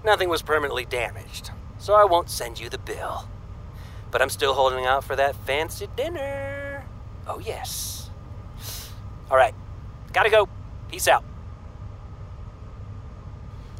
Nothing 0.04 0.28
was 0.28 0.42
permanently 0.42 0.84
damaged, 0.84 1.50
so 1.78 1.94
I 1.94 2.04
won't 2.04 2.28
send 2.28 2.58
you 2.58 2.68
the 2.68 2.78
bill. 2.78 3.28
But 4.10 4.20
I'm 4.20 4.30
still 4.30 4.54
holding 4.54 4.84
out 4.84 5.04
for 5.04 5.14
that 5.14 5.36
fancy 5.36 5.88
dinner. 5.96 6.84
Oh, 7.26 7.38
yes. 7.38 8.10
All 9.30 9.36
right, 9.36 9.54
gotta 10.12 10.30
go. 10.30 10.48
Peace 10.90 11.06
out. 11.06 11.24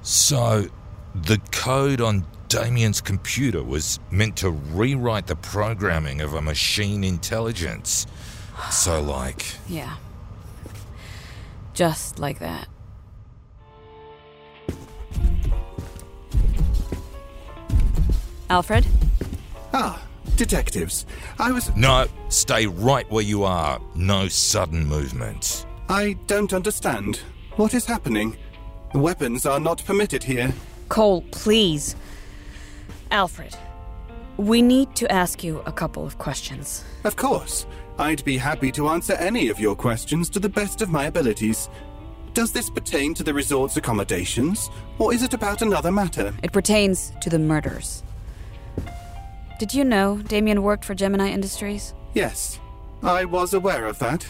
So, 0.03 0.69
the 1.15 1.39
code 1.51 2.01
on 2.01 2.25
Damien's 2.51 3.01
computer 3.01 3.63
was 3.63 4.01
meant 4.11 4.37
to 4.39 4.51
rewrite 4.51 5.29
the 5.29 5.37
programming 5.37 6.21
of 6.21 6.35
a 6.35 6.43
machine 6.43 7.05
intelligence. 7.05 8.09
So, 8.73 9.01
like, 9.01 9.47
Yeah. 9.69 9.95
Just 11.75 12.19
like 12.19 12.41
that. 12.41 12.67
Alfred? 18.51 18.85
Ah, 19.73 20.03
detectives. 20.37 21.07
I 21.39 21.53
was. 21.53 21.75
no, 21.77 22.07
stay 22.29 22.67
right 22.67 23.09
where 23.11 23.23
you 23.23 23.45
are. 23.45 23.81
No 23.95 24.27
sudden 24.29 24.85
movements. 24.87 25.65
I 25.89 26.15
don't 26.27 26.53
understand. 26.53 27.21
What 27.57 27.75
is 27.75 27.85
happening? 27.87 28.37
Weapons 28.93 29.47
are 29.47 29.61
not 29.61 29.85
permitted 29.85 30.25
here. 30.25 30.53
Cole, 30.89 31.23
please. 31.31 31.95
Alfred, 33.11 33.57
we 34.37 34.63
need 34.63 34.95
to 34.97 35.11
ask 35.11 35.43
you 35.43 35.63
a 35.67 35.73
couple 35.73 36.07
of 36.07 36.19
questions. 36.19 36.85
Of 37.05 37.17
course. 37.17 37.67
I'd 37.99 38.25
be 38.25 38.39
happy 38.39 38.73
to 38.73 38.89
answer 38.89 39.13
any 39.15 39.51
of 39.51 39.61
your 39.61 39.77
questions 39.77 40.31
to 40.31 40.41
the 40.41 40.49
best 40.49 40.81
of 40.81 40.89
my 40.89 41.05
abilities. 41.05 41.69
Does 42.33 42.51
this 42.51 42.71
pertain 42.71 43.13
to 43.15 43.23
the 43.23 43.35
resort's 43.35 43.77
accommodations, 43.77 44.71
or 44.99 45.13
is 45.13 45.23
it 45.23 45.35
about 45.35 45.61
another 45.61 45.93
matter? 45.93 46.33
It 46.43 46.53
pertains 46.53 47.13
to 47.21 47.29
the 47.29 47.39
murders. 47.39 48.03
Did 49.59 49.75
you 49.75 49.85
know 49.85 50.17
Damien 50.17 50.63
worked 50.63 50.87
for 50.87 50.95
Gemini 50.95 51.29
Industries? 51.29 51.93
Yes, 52.15 52.59
I 53.03 53.27
was 53.27 53.53
aware 53.53 53.85
of 53.85 53.99
that. 53.99 54.27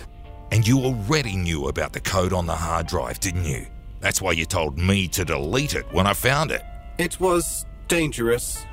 And 0.51 0.67
you 0.67 0.81
already 0.81 1.37
knew 1.37 1.69
about 1.69 1.93
the 1.93 2.01
code 2.01 2.33
on 2.33 2.47
the 2.47 2.57
hard 2.57 2.89
drive, 2.89 3.21
didn't 3.21 3.45
you? 3.45 3.67
That's 4.01 4.21
why 4.21 4.33
you 4.33 4.47
told 4.47 4.79
me 4.79 5.07
to 5.09 5.25
delete 5.25 5.75
it 5.75 5.87
when 5.93 6.09
I 6.09 6.15
found 6.15 6.51
it. 6.51 6.63
It 6.99 7.21
was 7.21 7.67
dangerous. 7.87 8.67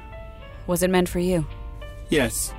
Was 0.67 0.83
it 0.83 0.89
meant 0.89 1.09
for 1.09 1.19
you? 1.19 1.45
Yes. 2.09 2.53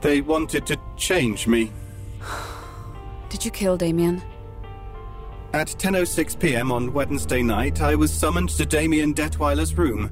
They 0.00 0.20
wanted 0.20 0.66
to 0.66 0.78
change 0.96 1.46
me. 1.46 1.72
did 3.28 3.44
you 3.44 3.50
kill 3.50 3.76
Damien? 3.76 4.22
At 5.52 5.68
10.06 5.68 6.38
pm 6.38 6.70
on 6.70 6.92
Wednesday 6.92 7.42
night, 7.42 7.80
I 7.80 7.94
was 7.94 8.12
summoned 8.12 8.50
to 8.50 8.66
Damien 8.66 9.14
Detweiler's 9.14 9.78
room. 9.78 10.10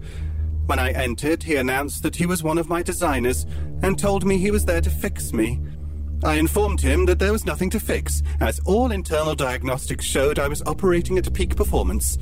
When 0.66 0.78
I 0.78 0.92
entered, 0.92 1.42
he 1.42 1.56
announced 1.56 2.02
that 2.02 2.16
he 2.16 2.24
was 2.24 2.42
one 2.42 2.56
of 2.56 2.70
my 2.70 2.82
designers 2.82 3.44
and 3.82 3.98
told 3.98 4.24
me 4.24 4.38
he 4.38 4.50
was 4.50 4.64
there 4.64 4.80
to 4.80 4.88
fix 4.88 5.34
me. 5.34 5.60
I 6.22 6.36
informed 6.36 6.80
him 6.80 7.04
that 7.04 7.18
there 7.18 7.32
was 7.32 7.44
nothing 7.44 7.68
to 7.70 7.80
fix, 7.80 8.22
as 8.40 8.58
all 8.60 8.90
internal 8.90 9.34
diagnostics 9.34 10.06
showed 10.06 10.38
I 10.38 10.48
was 10.48 10.62
operating 10.62 11.18
at 11.18 11.34
peak 11.34 11.54
performance. 11.54 12.16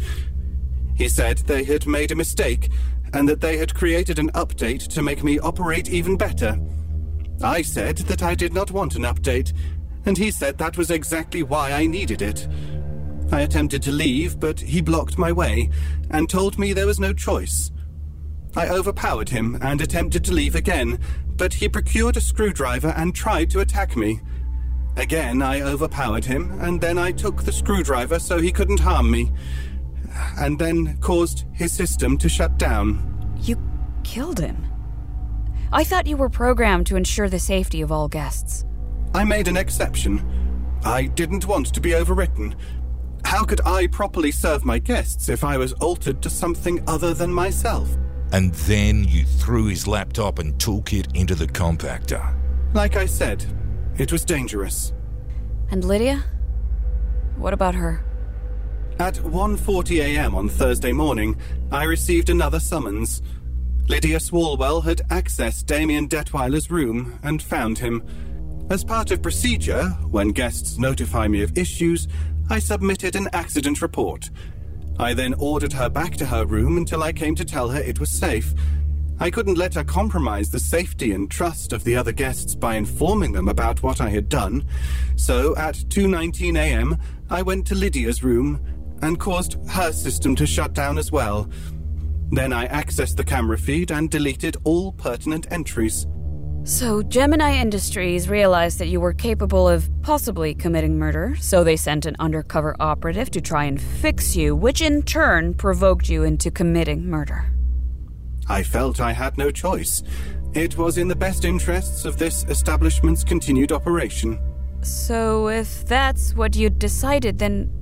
He 0.97 1.09
said 1.09 1.39
they 1.39 1.63
had 1.63 1.87
made 1.87 2.11
a 2.11 2.17
mistake 2.17 2.71
and 3.13 3.29
that 3.29 3.41
they 3.41 3.57
had 3.57 3.75
created 3.75 4.19
an 4.19 4.31
update 4.31 4.89
to 4.89 5.03
make 5.03 5.23
me 5.23 5.39
operate 5.39 5.89
even 5.89 6.17
better. 6.17 6.59
I 7.43 7.63
said 7.63 7.99
that 7.99 8.23
I 8.23 8.35
did 8.35 8.53
not 8.53 8.71
want 8.71 8.95
an 8.95 9.03
update, 9.03 9.53
and 10.07 10.17
he 10.17 10.31
said 10.31 10.59
that 10.59 10.79
was 10.79 10.91
exactly 10.91 11.43
why 11.43 11.73
I 11.73 11.87
needed 11.87 12.23
it. 12.23 12.47
I 13.31 13.41
attempted 13.41 13.83
to 13.85 13.93
leave, 13.93 14.39
but 14.39 14.61
he 14.61 14.81
blocked 14.81 15.19
my 15.19 15.33
way 15.33 15.71
and 16.11 16.29
told 16.29 16.59
me 16.59 16.73
there 16.73 16.87
was 16.87 17.01
no 17.01 17.13
choice. 17.13 17.71
I 18.55 18.69
overpowered 18.69 19.31
him 19.31 19.59
and 19.63 19.81
attempted 19.81 20.25
to 20.25 20.33
leave 20.33 20.55
again, 20.55 20.99
but 21.37 21.55
he 21.55 21.69
procured 21.69 22.17
a 22.17 22.21
screwdriver 22.21 22.93
and 22.97 23.15
tried 23.15 23.51
to 23.51 23.61
attack 23.61 23.97
me. 23.97 24.21
Again, 24.97 25.41
I 25.41 25.63
overpowered 25.63 26.27
him, 26.27 26.59
and 26.61 26.79
then 26.79 26.99
I 26.99 27.13
took 27.13 27.43
the 27.43 27.53
screwdriver 27.53 28.19
so 28.19 28.39
he 28.39 28.53
couldn't 28.53 28.81
harm 28.81 29.11
me, 29.11 29.33
and 30.39 30.59
then 30.59 30.97
caused 30.99 31.45
his 31.53 31.73
system 31.73 32.19
to 32.19 32.29
shut 32.29 32.59
down. 32.59 33.37
You 33.41 33.61
killed 34.05 34.39
him. 34.39 34.67
I 35.73 35.85
thought 35.85 36.07
you 36.07 36.17
were 36.17 36.29
programmed 36.29 36.87
to 36.89 36.97
ensure 36.97 37.29
the 37.29 37.39
safety 37.39 37.81
of 37.81 37.91
all 37.91 38.09
guests. 38.09 38.65
I 39.15 39.25
made 39.25 39.49
an 39.49 39.57
exception. 39.57 40.25
I 40.85 41.07
didn't 41.07 41.47
want 41.47 41.73
to 41.73 41.81
be 41.81 41.91
overwritten. 41.91 42.55
How 43.25 43.45
could 43.45 43.61
I 43.65 43.87
properly 43.87 44.33
serve 44.33 44.65
my 44.65 44.79
guests 44.79 45.29
if 45.29 45.45
I 45.45 45.57
was 45.57 45.73
altered 45.75 46.21
to 46.23 46.31
something 46.31 46.83
other 46.87 47.15
than 47.15 47.33
myself? 47.33 47.89
And 48.33 48.53
then 48.55 49.05
you 49.05 49.25
threw 49.25 49.67
his 49.67 49.87
laptop 49.87 50.39
and 50.39 50.55
toolkit 50.55 51.15
into 51.15 51.35
the 51.35 51.47
compactor. 51.47 52.35
Like 52.75 52.97
I 52.97 53.07
said, 53.07 53.45
it 53.99 54.11
was 54.11 54.25
dangerous. 54.25 54.93
And 55.71 55.85
Lydia? 55.85 56.25
What 57.37 57.55
about 57.55 57.75
her? 57.75 58.05
At 58.99 59.15
1:40 59.15 60.01
a.m. 60.01 60.35
on 60.35 60.49
Thursday 60.49 60.93
morning, 60.93 61.37
I 61.73 61.85
received 61.85 62.31
another 62.31 62.61
summons. 62.61 63.23
Lydia 63.89 64.19
Swalwell 64.19 64.85
had 64.85 64.99
accessed 65.09 65.67
Damien 65.67 66.09
Detweiler's 66.09 66.71
room 66.71 67.19
and 67.23 67.43
found 67.43 67.79
him. 67.79 68.03
As 68.71 68.85
part 68.85 69.11
of 69.11 69.21
procedure, 69.21 69.89
when 70.11 70.29
guests 70.29 70.79
notify 70.79 71.27
me 71.27 71.43
of 71.43 71.59
issues, 71.59 72.07
I 72.49 72.59
submitted 72.61 73.17
an 73.17 73.29
accident 73.33 73.83
report. 73.83 74.31
I 74.99 75.15
then 75.15 75.35
ordered 75.35 75.73
her 75.73 75.89
back 75.89 76.17
to 76.19 76.27
her 76.27 76.45
room 76.45 76.77
until 76.77 77.03
I 77.03 77.13
came 77.13 77.35
to 77.37 77.45
tell 77.45 77.71
her 77.71 77.81
it 77.81 77.99
was 77.99 78.11
safe. 78.11 78.55
I 79.19 79.31
couldn't 79.31 79.59
let 79.59 79.75
her 79.75 79.85
compromise 79.85 80.51
the 80.51 80.61
safety 80.61 81.13
and 81.13 81.31
trust 81.31 81.73
of 81.73 81.83
the 81.85 81.97
other 81.97 82.13
guests 82.13 82.55
by 82.55 82.77
informing 82.77 83.33
them 83.33 83.49
about 83.49 83.83
what 83.83 84.01
I 84.01 84.11
had 84.11 84.29
done. 84.29 84.65
So 85.17 85.57
at 85.57 85.75
2:19 85.89 86.57
a.m., 86.57 86.99
I 87.31 87.43
went 87.43 87.67
to 87.67 87.75
Lydia's 87.75 88.23
room 88.23 88.61
and 89.03 89.19
caused 89.19 89.57
her 89.69 89.93
system 89.93 90.35
to 90.37 90.47
shut 90.47 90.73
down 90.73 90.97
as 90.97 91.13
well. 91.13 91.51
Then 92.31 92.53
I 92.53 92.67
accessed 92.69 93.17
the 93.17 93.25
camera 93.25 93.59
feed 93.59 93.91
and 93.91 94.09
deleted 94.09 94.57
all 94.65 94.93
pertinent 94.93 95.47
entries. 95.51 96.07
So, 96.65 97.03
Gemini 97.03 97.57
Industries 97.57 98.29
realized 98.29 98.79
that 98.79 98.87
you 98.87 99.01
were 99.01 99.13
capable 99.13 99.69
of 99.69 99.91
possibly 100.03 100.55
committing 100.55 100.97
murder, 100.97 101.35
so 101.41 101.65
they 101.65 101.77
sent 101.77 102.07
an 102.07 102.15
undercover 102.21 102.77
operative 102.79 103.33
to 103.33 103.41
try 103.41 103.65
and 103.65 103.81
fix 103.81 104.37
you, 104.37 104.55
which 104.55 104.81
in 104.81 105.03
turn 105.03 105.55
provoked 105.55 106.09
you 106.09 106.23
into 106.23 106.53
committing 106.53 107.05
murder. 107.11 107.53
I 108.49 108.63
felt 108.63 109.01
I 109.01 109.13
had 109.13 109.37
no 109.37 109.51
choice. 109.51 110.05
It 110.55 110.79
was 110.79 110.99
in 110.99 111.09
the 111.09 111.17
best 111.17 111.45
interests 111.45 112.05
of 112.05 112.17
this 112.17 112.45
establishment's 112.45 113.25
continued 113.25 113.73
operation. 113.73 114.39
So, 114.83 115.49
if 115.49 115.85
that's 115.87 116.35
what 116.37 116.55
you'd 116.55 116.79
decided, 116.79 117.41
then 117.41 117.73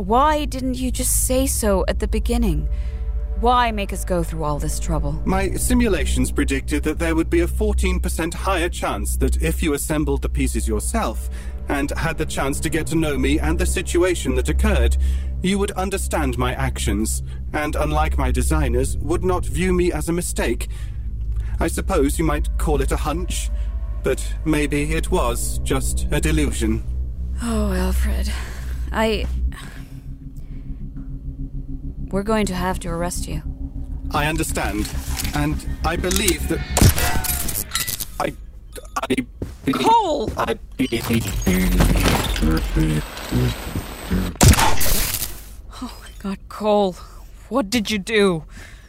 why 0.00 0.44
didn't 0.44 0.74
you 0.74 0.90
just 0.90 1.26
say 1.26 1.46
so 1.46 1.84
at 1.88 1.98
the 1.98 2.08
beginning? 2.08 2.68
Why 3.40 3.72
make 3.72 3.92
us 3.92 4.04
go 4.04 4.22
through 4.22 4.44
all 4.44 4.58
this 4.58 4.78
trouble? 4.78 5.12
My 5.24 5.52
simulations 5.52 6.30
predicted 6.30 6.82
that 6.82 6.98
there 6.98 7.14
would 7.14 7.30
be 7.30 7.40
a 7.40 7.46
14% 7.46 8.34
higher 8.34 8.68
chance 8.68 9.16
that 9.16 9.42
if 9.42 9.62
you 9.62 9.72
assembled 9.72 10.22
the 10.22 10.28
pieces 10.28 10.68
yourself 10.68 11.30
and 11.68 11.90
had 11.92 12.18
the 12.18 12.26
chance 12.26 12.60
to 12.60 12.68
get 12.68 12.86
to 12.88 12.96
know 12.96 13.16
me 13.16 13.38
and 13.38 13.58
the 13.58 13.64
situation 13.64 14.34
that 14.34 14.50
occurred, 14.50 14.96
you 15.42 15.58
would 15.58 15.70
understand 15.70 16.36
my 16.36 16.52
actions, 16.54 17.22
and 17.54 17.76
unlike 17.76 18.18
my 18.18 18.30
designers, 18.30 18.98
would 18.98 19.24
not 19.24 19.46
view 19.46 19.72
me 19.72 19.90
as 19.90 20.08
a 20.10 20.12
mistake. 20.12 20.68
I 21.58 21.68
suppose 21.68 22.18
you 22.18 22.24
might 22.24 22.58
call 22.58 22.82
it 22.82 22.92
a 22.92 22.96
hunch, 22.96 23.50
but 24.02 24.34
maybe 24.44 24.92
it 24.92 25.10
was 25.10 25.58
just 25.60 26.06
a 26.10 26.20
delusion. 26.20 26.82
Oh, 27.42 27.72
Alfred. 27.72 28.30
I. 28.92 29.26
We're 32.10 32.24
going 32.24 32.46
to 32.46 32.54
have 32.54 32.80
to 32.80 32.88
arrest 32.88 33.28
you. 33.28 33.42
I 34.10 34.26
understand, 34.26 34.92
and 35.34 35.64
I 35.84 35.94
believe 35.94 36.48
that. 36.48 36.58
I. 38.18 38.34
I. 39.08 39.72
Cole! 39.72 40.32
I. 40.36 40.58
Oh 45.80 46.00
my 46.00 46.10
god, 46.18 46.38
Cole. 46.48 46.96
What 47.48 47.70
did 47.70 47.92
you 47.92 47.98
do? 47.98 48.44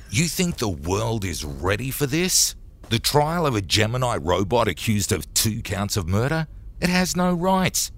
You 0.10 0.26
think 0.26 0.58
the 0.58 0.68
world 0.70 1.24
is 1.24 1.46
ready 1.46 1.92
for 1.92 2.08
this? 2.08 2.56
The 2.90 2.98
trial 2.98 3.46
of 3.46 3.56
a 3.56 3.62
Gemini 3.62 4.18
robot 4.18 4.68
accused 4.68 5.12
of 5.12 5.32
two 5.36 5.62
counts 5.62 5.96
of 5.96 6.10
murder? 6.10 6.48
It 6.82 6.90
has 6.90 7.16
no 7.16 7.36
rights. 7.36 7.92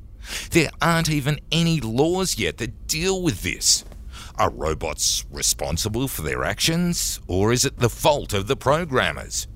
There 0.52 0.70
aren't 0.82 1.10
even 1.10 1.40
any 1.52 1.80
laws 1.80 2.38
yet 2.38 2.58
that 2.58 2.88
deal 2.88 3.22
with 3.22 3.42
this. 3.42 3.86
Are 4.36 4.50
robots 4.50 5.26
responsible 5.32 6.08
for 6.08 6.24
their 6.24 6.44
actions, 6.44 7.20
or 7.28 7.54
is 7.54 7.66
it 7.66 7.78
the 7.78 7.90
fault 7.90 8.34
of 8.34 8.48
the 8.48 8.56
programmers? 8.56 9.48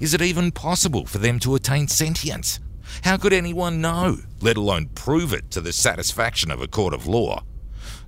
Is 0.00 0.12
it 0.12 0.20
even 0.20 0.50
possible 0.50 1.06
for 1.06 1.18
them 1.18 1.38
to 1.40 1.54
attain 1.54 1.86
sentience? 1.86 2.58
How 3.04 3.16
could 3.16 3.32
anyone 3.32 3.80
know, 3.80 4.18
let 4.40 4.56
alone 4.56 4.90
prove 4.96 5.32
it 5.32 5.52
to 5.52 5.60
the 5.60 5.72
satisfaction 5.72 6.50
of 6.50 6.60
a 6.60 6.66
court 6.66 6.92
of 6.92 7.06
law? 7.06 7.44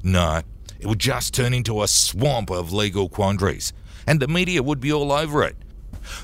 No, 0.03 0.43
it 0.81 0.87
would 0.87 0.99
just 0.99 1.33
turn 1.33 1.55
into 1.55 1.81
a 1.81 1.89
swamp 1.89 2.51
of 2.51 2.73
legal 2.73 3.09
quandaries, 3.09 3.73
and 4.05 4.19
the 4.19 4.27
media 4.27 4.65
would 4.65 4.81
be 4.81 4.93
all 4.93 5.13
over 5.13 5.45
it. 5.45 5.57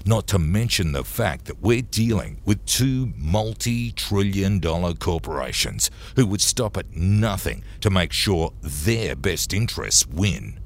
Not 0.04 0.26
to 0.28 0.38
mention 0.38 0.92
the 0.92 1.04
fact 1.04 1.46
that 1.46 1.60
we're 1.60 1.82
dealing 1.82 2.40
with 2.44 2.64
two 2.66 3.12
multi 3.16 3.92
trillion 3.92 4.58
dollar 4.58 4.94
corporations 4.94 5.90
who 6.16 6.26
would 6.26 6.40
stop 6.40 6.76
at 6.76 6.90
nothing 6.94 7.64
to 7.80 7.90
make 7.90 8.12
sure 8.12 8.52
their 8.62 9.16
best 9.16 9.52
interests 9.52 10.06
win. 10.06 10.58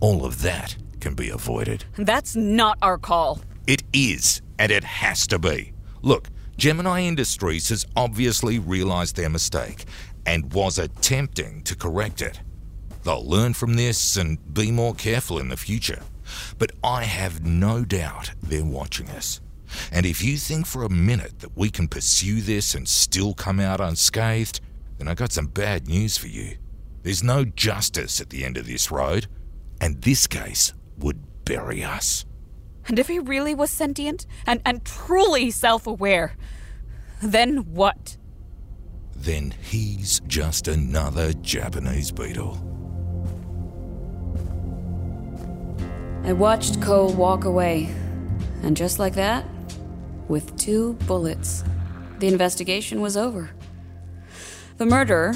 All 0.00 0.24
of 0.24 0.42
that 0.42 0.76
can 1.00 1.14
be 1.14 1.28
avoided. 1.30 1.84
That's 1.96 2.36
not 2.36 2.78
our 2.82 2.98
call. 2.98 3.40
It 3.66 3.82
is, 3.92 4.42
and 4.58 4.70
it 4.70 4.84
has 4.84 5.26
to 5.28 5.38
be. 5.38 5.72
Look, 6.02 6.28
Gemini 6.56 7.02
Industries 7.02 7.68
has 7.68 7.84
obviously 7.96 8.58
realized 8.58 9.16
their 9.16 9.28
mistake 9.28 9.84
and 10.24 10.52
was 10.52 10.78
attempting 10.78 11.62
to 11.62 11.76
correct 11.76 12.22
it. 12.22 12.40
They'll 13.04 13.28
learn 13.28 13.54
from 13.54 13.74
this 13.74 14.16
and 14.16 14.38
be 14.52 14.72
more 14.72 14.94
careful 14.94 15.38
in 15.38 15.48
the 15.48 15.56
future. 15.56 16.02
But 16.58 16.72
I 16.82 17.04
have 17.04 17.44
no 17.44 17.84
doubt 17.84 18.32
they're 18.42 18.64
watching 18.64 19.08
us. 19.10 19.40
And 19.90 20.06
if 20.06 20.22
you 20.22 20.36
think 20.36 20.66
for 20.66 20.84
a 20.84 20.90
minute 20.90 21.40
that 21.40 21.56
we 21.56 21.70
can 21.70 21.88
pursue 21.88 22.40
this 22.40 22.74
and 22.74 22.88
still 22.88 23.34
come 23.34 23.60
out 23.60 23.80
unscathed, 23.80 24.60
then 24.98 25.08
I 25.08 25.14
got 25.14 25.32
some 25.32 25.46
bad 25.46 25.88
news 25.88 26.16
for 26.16 26.28
you. 26.28 26.56
There's 27.02 27.22
no 27.22 27.44
justice 27.44 28.20
at 28.20 28.30
the 28.30 28.44
end 28.44 28.56
of 28.56 28.66
this 28.66 28.90
road, 28.90 29.26
and 29.80 30.02
this 30.02 30.26
case 30.26 30.72
would 30.98 31.44
bury 31.44 31.84
us. 31.84 32.24
And 32.88 32.98
if 32.98 33.08
he 33.08 33.18
really 33.18 33.54
was 33.54 33.70
sentient 33.70 34.26
and, 34.46 34.60
and 34.64 34.84
truly 34.84 35.50
self 35.50 35.86
aware, 35.86 36.36
then 37.22 37.58
what? 37.72 38.16
Then 39.14 39.54
he's 39.62 40.20
just 40.26 40.68
another 40.68 41.32
Japanese 41.32 42.12
beetle. 42.12 42.75
I 46.26 46.32
watched 46.32 46.82
Cole 46.82 47.12
walk 47.12 47.44
away, 47.44 47.88
and 48.64 48.76
just 48.76 48.98
like 48.98 49.14
that, 49.14 49.46
with 50.26 50.58
two 50.58 50.94
bullets, 51.06 51.62
the 52.18 52.26
investigation 52.26 53.00
was 53.00 53.16
over. 53.16 53.50
The 54.78 54.86
murderer, 54.86 55.34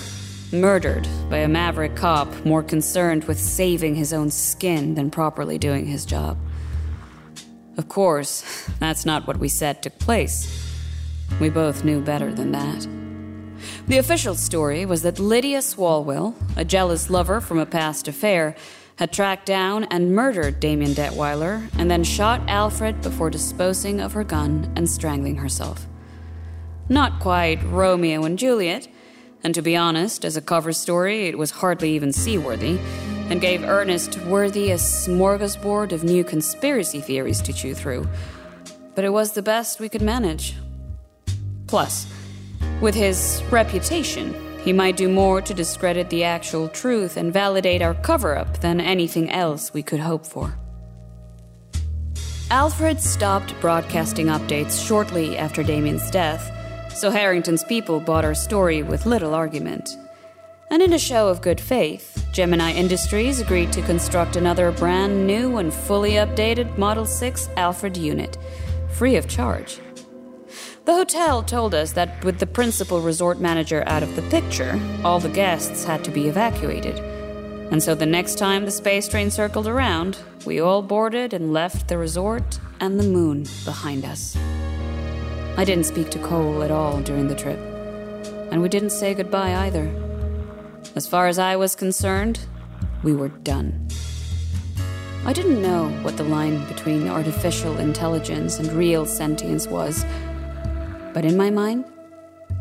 murdered 0.51 1.07
by 1.29 1.37
a 1.37 1.49
maverick 1.49 1.95
cop 1.95 2.45
more 2.45 2.65
concerned 2.65 3.23
with 3.23 3.39
saving 3.39 3.95
his 3.95 4.13
own 4.13 4.33
skin 4.33 4.97
than 4.97 5.13
properly 5.13 5.59
doing 5.59 5.87
his 5.87 6.05
job. 6.05 6.37
Of 7.77 7.89
course, 7.89 8.69
that's 8.81 9.07
not 9.07 9.29
what 9.29 9.37
we 9.37 9.49
said 9.49 9.85
took 9.85 9.97
place. 10.01 10.69
We 11.41 11.51
both 11.51 11.85
knew 11.85 12.01
better 12.01 12.35
than 12.35 12.51
that. 12.51 12.89
The 13.87 13.99
official 13.99 14.35
story 14.35 14.85
was 14.87 15.03
that 15.03 15.21
Lydia 15.21 15.61
Swalwell, 15.61 16.35
a 16.57 16.65
jealous 16.65 17.11
lover 17.11 17.41
from 17.41 17.61
a 17.61 17.67
past 17.67 18.09
affair, 18.09 18.57
had 19.01 19.11
tracked 19.15 19.47
down 19.47 19.85
and 19.85 20.15
murdered 20.15 20.61
Damien 20.61 20.93
Detweiler 20.93 21.67
and 21.79 21.91
then 21.91 22.05
shot 22.05 22.43
Alfred 22.47 23.01
before 23.01 23.31
disposing 23.31 23.99
of 23.99 24.13
her 24.13 24.23
gun 24.23 24.71
and 24.77 24.91
strangling 24.91 25.37
herself. 25.37 25.87
Not 26.91 27.19
quite 27.19 27.65
Romeo 27.65 28.25
and 28.25 28.39
Juliet, 28.39 28.89
and 29.43 29.55
to 29.55 29.63
be 29.63 29.75
honest, 29.75 30.23
as 30.23 30.37
a 30.37 30.43
cover 30.43 30.75
story, 30.75 31.29
it 31.29 31.39
was 31.39 31.51
hardly 31.51 31.93
even 31.95 32.13
seaworthy, 32.13 32.79
and 33.31 33.41
gave 33.41 33.65
Ernest 33.65 34.19
Worthy 34.27 34.71
a 34.71 34.77
smorgasbord 34.77 35.93
of 35.93 36.05
new 36.05 36.23
conspiracy 36.23 37.01
theories 37.01 37.41
to 37.41 37.55
chew 37.55 37.73
through. 37.73 38.07
But 38.95 39.07
it 39.07 39.15
was 39.15 39.33
the 39.33 39.41
best 39.41 39.81
we 39.81 39.89
could 39.89 40.03
manage. 40.03 40.57
Plus, 41.69 42.07
with 42.83 42.95
his 42.95 43.43
reputation, 43.51 44.50
he 44.63 44.73
might 44.73 44.97
do 44.97 45.09
more 45.09 45.41
to 45.41 45.55
discredit 45.55 46.11
the 46.11 46.25
actual 46.25 46.69
truth 46.69 47.17
and 47.17 47.33
validate 47.33 47.83
our 47.83 47.95
cover 47.95 48.37
up 48.37 48.61
than 48.61 48.81
anything 48.81 49.31
else 49.31 49.73
we 49.73 49.83
could 49.83 50.01
hope 50.01 50.27
for. 50.27 50.59
Alfred 52.51 53.01
stopped 53.01 53.59
broadcasting 53.61 54.27
updates 54.27 54.85
shortly 54.85 55.39
after 55.39 55.63
Damien's 55.63 56.11
death, 56.11 56.51
so 56.93 57.11
Harrington's 57.11 57.65
people 57.65 58.01
bought 58.01 58.25
our 58.25 58.35
story 58.35 58.83
with 58.83 59.07
little 59.07 59.35
argument. 59.35 59.89
And 60.71 60.83
in 60.83 60.93
a 60.93 60.99
show 60.99 61.29
of 61.29 61.43
good 61.43 61.61
faith, 61.61 62.27
Gemini 62.33 62.73
Industries 62.73 63.41
agreed 63.41 63.73
to 63.73 63.83
construct 63.83 64.37
another 64.37 64.73
brand 64.73 65.27
new 65.27 65.59
and 65.59 65.73
fully 65.73 66.13
updated 66.13 66.77
Model 66.77 67.07
6 67.07 67.49
Alfred 67.57 67.97
unit, 67.97 68.37
free 68.89 69.17
of 69.17 69.29
charge. 69.29 69.81
The 70.91 70.97
hotel 70.97 71.45
told 71.45 71.73
us 71.73 71.93
that 71.93 72.25
with 72.25 72.41
the 72.41 72.49
principal 72.49 73.01
resort 73.01 73.39
manager 73.39 73.85
out 73.87 74.03
of 74.03 74.17
the 74.17 74.23
picture, 74.23 74.77
all 75.05 75.21
the 75.21 75.29
guests 75.29 75.85
had 75.85 76.03
to 76.03 76.11
be 76.11 76.27
evacuated. 76.27 76.99
And 77.71 77.81
so 77.81 77.95
the 77.95 78.07
next 78.07 78.39
time 78.39 78.65
the 78.65 78.73
space 78.73 79.07
train 79.07 79.31
circled 79.31 79.69
around, 79.69 80.19
we 80.45 80.59
all 80.59 80.83
boarded 80.83 81.33
and 81.33 81.53
left 81.53 81.87
the 81.87 81.97
resort 81.97 82.59
and 82.81 82.99
the 82.99 83.05
moon 83.05 83.47
behind 83.65 84.05
us. 84.05 84.37
I 85.57 85.65
didn't 85.65 85.87
speak 85.87 86.11
to 86.11 86.19
Cole 86.19 86.65
at 86.65 86.73
all 86.73 87.01
during 87.03 87.29
the 87.29 87.37
trip, 87.37 87.61
and 88.51 88.61
we 88.61 88.69
didn't 88.69 88.91
say 88.91 89.15
goodbye 89.15 89.55
either. 89.67 89.89
As 90.97 91.07
far 91.07 91.29
as 91.29 91.39
I 91.39 91.55
was 91.55 91.77
concerned, 91.77 92.41
we 93.05 93.15
were 93.15 93.29
done. 93.29 93.87
I 95.25 95.33
didn't 95.33 95.63
know 95.63 95.91
what 96.03 96.17
the 96.17 96.25
line 96.25 96.67
between 96.67 97.07
artificial 97.07 97.79
intelligence 97.79 98.59
and 98.59 98.73
real 98.73 99.07
sentience 99.07 99.69
was 99.69 100.05
but 101.13 101.25
in 101.25 101.37
my 101.37 101.51
mind, 101.51 101.85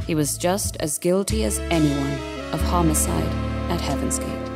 he 0.05 0.15
was 0.15 0.37
just 0.37 0.77
as 0.77 0.97
guilty 0.97 1.43
as 1.43 1.59
anyone 1.59 2.13
of 2.51 2.61
homicide 2.61 3.27
at 3.69 3.81
Heaven's 3.81 4.19
Gate. 4.19 4.48